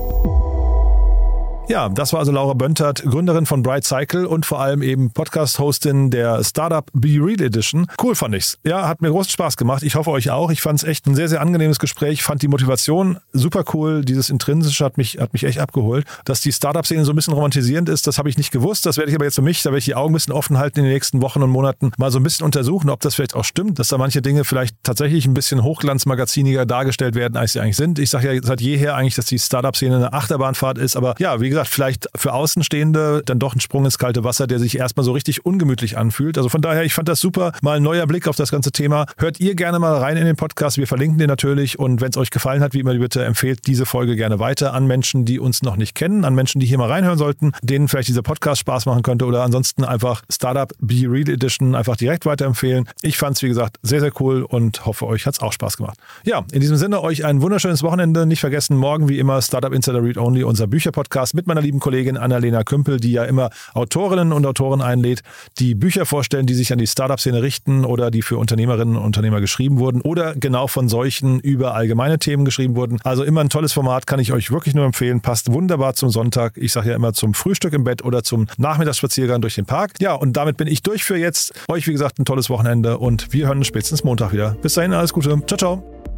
Ja, 1.71 1.87
das 1.87 2.11
war 2.11 2.19
also 2.19 2.33
Laura 2.33 2.53
Böntert, 2.53 3.01
Gründerin 3.03 3.45
von 3.45 3.63
Bright 3.63 3.85
Cycle 3.85 4.25
und 4.25 4.45
vor 4.45 4.59
allem 4.59 4.81
eben 4.81 5.11
Podcast-Hostin 5.11 6.11
der 6.11 6.43
Startup 6.43 6.85
Be 6.91 7.11
Real 7.11 7.39
Edition. 7.39 7.87
Cool 8.03 8.13
fand 8.13 8.35
ich's. 8.35 8.59
Ja, 8.65 8.89
hat 8.89 9.01
mir 9.01 9.09
großen 9.09 9.31
Spaß 9.31 9.55
gemacht. 9.55 9.81
Ich 9.81 9.95
hoffe 9.95 10.11
euch 10.11 10.31
auch. 10.31 10.51
Ich 10.51 10.61
fand 10.61 10.79
es 10.79 10.83
echt 10.83 11.07
ein 11.07 11.15
sehr, 11.15 11.29
sehr 11.29 11.39
angenehmes 11.39 11.79
Gespräch. 11.79 12.23
Fand 12.23 12.41
die 12.41 12.49
Motivation 12.49 13.19
super 13.31 13.63
cool. 13.73 14.03
Dieses 14.03 14.29
Intrinsische 14.29 14.83
hat 14.83 14.97
mich, 14.97 15.19
hat 15.19 15.31
mich 15.31 15.45
echt 15.45 15.59
abgeholt. 15.59 16.05
Dass 16.25 16.41
die 16.41 16.51
Startup-Szene 16.51 17.05
so 17.05 17.13
ein 17.13 17.15
bisschen 17.15 17.33
romantisierend 17.33 17.87
ist, 17.87 18.05
das 18.05 18.17
habe 18.17 18.27
ich 18.27 18.37
nicht 18.37 18.51
gewusst. 18.51 18.85
Das 18.85 18.97
werde 18.97 19.09
ich 19.09 19.15
aber 19.15 19.23
jetzt 19.23 19.35
für 19.35 19.41
mich, 19.41 19.63
da 19.63 19.69
werde 19.69 19.79
ich 19.79 19.85
die 19.85 19.95
Augen 19.95 20.11
ein 20.11 20.15
bisschen 20.15 20.33
offen 20.33 20.57
halten 20.57 20.79
in 20.79 20.83
den 20.83 20.93
nächsten 20.93 21.21
Wochen 21.21 21.41
und 21.41 21.51
Monaten. 21.51 21.93
Mal 21.97 22.11
so 22.11 22.19
ein 22.19 22.23
bisschen 22.23 22.45
untersuchen, 22.45 22.89
ob 22.89 22.99
das 22.99 23.15
vielleicht 23.15 23.33
auch 23.33 23.45
stimmt, 23.45 23.79
dass 23.79 23.87
da 23.87 23.97
manche 23.97 24.21
Dinge 24.21 24.43
vielleicht 24.43 24.75
tatsächlich 24.83 25.25
ein 25.25 25.33
bisschen 25.33 25.63
hochglanzmagaziniger 25.63 26.65
dargestellt 26.65 27.15
werden, 27.15 27.37
als 27.37 27.53
sie 27.53 27.61
eigentlich 27.61 27.77
sind. 27.77 27.97
Ich 27.97 28.09
sage 28.09 28.33
ja 28.33 28.41
seit 28.43 28.59
jeher 28.59 28.97
eigentlich, 28.97 29.15
dass 29.15 29.27
die 29.27 29.39
Startup-Szene 29.39 29.95
eine 29.95 30.11
Achterbahnfahrt 30.11 30.77
ist. 30.77 30.97
Aber 30.97 31.15
ja, 31.17 31.39
wie 31.39 31.47
gesagt, 31.47 31.60
gesagt, 31.61 31.73
vielleicht 31.73 32.09
für 32.15 32.33
Außenstehende 32.33 33.23
dann 33.25 33.39
doch 33.39 33.55
ein 33.55 33.59
Sprung 33.59 33.85
ins 33.85 33.97
kalte 33.97 34.23
Wasser, 34.23 34.47
der 34.47 34.59
sich 34.59 34.77
erstmal 34.77 35.03
so 35.03 35.11
richtig 35.11 35.45
ungemütlich 35.45 35.97
anfühlt. 35.97 36.37
Also 36.37 36.49
von 36.49 36.61
daher, 36.61 36.83
ich 36.83 36.93
fand 36.93 37.07
das 37.07 37.19
super. 37.19 37.53
Mal 37.61 37.77
ein 37.77 37.83
neuer 37.83 38.07
Blick 38.07 38.27
auf 38.27 38.35
das 38.35 38.51
ganze 38.51 38.71
Thema. 38.71 39.05
Hört 39.17 39.39
ihr 39.39 39.55
gerne 39.55 39.79
mal 39.79 39.97
rein 39.97 40.17
in 40.17 40.25
den 40.25 40.35
Podcast. 40.35 40.77
Wir 40.77 40.87
verlinken 40.87 41.17
den 41.17 41.27
natürlich. 41.27 41.79
Und 41.79 42.01
wenn 42.01 42.09
es 42.09 42.17
euch 42.17 42.31
gefallen 42.31 42.61
hat, 42.61 42.73
wie 42.73 42.79
immer, 42.79 42.95
bitte 42.95 43.23
empfehlt 43.23 43.67
diese 43.67 43.85
Folge 43.85 44.15
gerne 44.15 44.39
weiter 44.39 44.73
an 44.73 44.87
Menschen, 44.87 45.25
die 45.25 45.39
uns 45.39 45.61
noch 45.61 45.75
nicht 45.75 45.95
kennen, 45.95 46.25
an 46.25 46.35
Menschen, 46.35 46.59
die 46.59 46.67
hier 46.67 46.77
mal 46.77 46.89
reinhören 46.89 47.17
sollten, 47.17 47.51
denen 47.61 47.87
vielleicht 47.87 48.09
dieser 48.09 48.21
Podcast 48.21 48.61
Spaß 48.61 48.85
machen 48.85 49.03
könnte 49.03 49.25
oder 49.25 49.43
ansonsten 49.43 49.83
einfach 49.83 50.21
Startup 50.29 50.71
Be 50.79 51.05
Real 51.07 51.29
Edition 51.29 51.75
einfach 51.75 51.95
direkt 51.95 52.25
weiterempfehlen. 52.25 52.87
Ich 53.01 53.17
fand 53.17 53.37
es, 53.37 53.43
wie 53.43 53.47
gesagt, 53.47 53.77
sehr, 53.81 53.99
sehr 53.99 54.11
cool 54.19 54.43
und 54.43 54.85
hoffe, 54.85 55.07
euch 55.07 55.25
hat 55.25 55.35
es 55.35 55.41
auch 55.41 55.53
Spaß 55.53 55.77
gemacht. 55.77 55.97
Ja, 56.23 56.43
in 56.51 56.61
diesem 56.61 56.77
Sinne, 56.77 57.01
euch 57.01 57.25
ein 57.25 57.41
wunderschönes 57.41 57.83
Wochenende. 57.83 58.25
Nicht 58.25 58.39
vergessen, 58.39 58.77
morgen 58.77 59.09
wie 59.09 59.19
immer 59.19 59.41
Startup 59.41 59.73
Insider 59.73 60.03
Read 60.03 60.17
Only, 60.17 60.43
unser 60.43 60.67
Bücherpodcast 60.67 61.33
mit 61.41 61.47
meiner 61.47 61.61
lieben 61.61 61.79
Kollegin 61.79 62.17
Annalena 62.17 62.63
Kümpel, 62.63 62.99
die 62.99 63.11
ja 63.11 63.23
immer 63.23 63.49
Autorinnen 63.73 64.31
und 64.31 64.45
Autoren 64.45 64.81
einlädt, 64.81 65.21
die 65.57 65.73
Bücher 65.73 66.05
vorstellen, 66.05 66.45
die 66.45 66.53
sich 66.53 66.71
an 66.71 66.77
die 66.77 66.87
Startup-Szene 66.87 67.41
richten 67.41 67.83
oder 67.83 68.11
die 68.11 68.21
für 68.21 68.37
Unternehmerinnen 68.37 68.95
und 68.95 69.03
Unternehmer 69.03 69.41
geschrieben 69.41 69.79
wurden 69.79 70.01
oder 70.01 70.35
genau 70.35 70.67
von 70.67 70.87
solchen 70.87 71.39
über 71.39 71.73
allgemeine 71.73 72.19
Themen 72.19 72.45
geschrieben 72.45 72.75
wurden. 72.75 72.99
Also 73.03 73.23
immer 73.23 73.41
ein 73.41 73.49
tolles 73.49 73.73
Format, 73.73 74.05
kann 74.05 74.19
ich 74.19 74.31
euch 74.31 74.51
wirklich 74.51 74.75
nur 74.75 74.85
empfehlen. 74.85 75.21
Passt 75.21 75.51
wunderbar 75.51 75.95
zum 75.95 76.09
Sonntag. 76.09 76.57
Ich 76.57 76.71
sage 76.71 76.89
ja 76.89 76.95
immer 76.95 77.13
zum 77.13 77.33
Frühstück 77.33 77.73
im 77.73 77.83
Bett 77.83 78.03
oder 78.03 78.23
zum 78.23 78.47
Nachmittagsspaziergang 78.57 79.41
durch 79.41 79.55
den 79.55 79.65
Park. 79.65 79.93
Ja, 79.99 80.13
und 80.13 80.33
damit 80.33 80.57
bin 80.57 80.67
ich 80.67 80.83
durch 80.83 81.03
für 81.03 81.17
jetzt. 81.17 81.53
Euch, 81.67 81.87
wie 81.87 81.91
gesagt, 81.91 82.19
ein 82.19 82.25
tolles 82.25 82.49
Wochenende 82.49 82.97
und 82.97 83.33
wir 83.33 83.47
hören 83.47 83.57
uns 83.57 83.67
spätestens 83.67 84.03
Montag 84.03 84.31
wieder. 84.33 84.55
Bis 84.61 84.75
dahin, 84.75 84.93
alles 84.93 85.13
Gute. 85.13 85.41
Ciao, 85.47 85.57
ciao. 85.57 86.10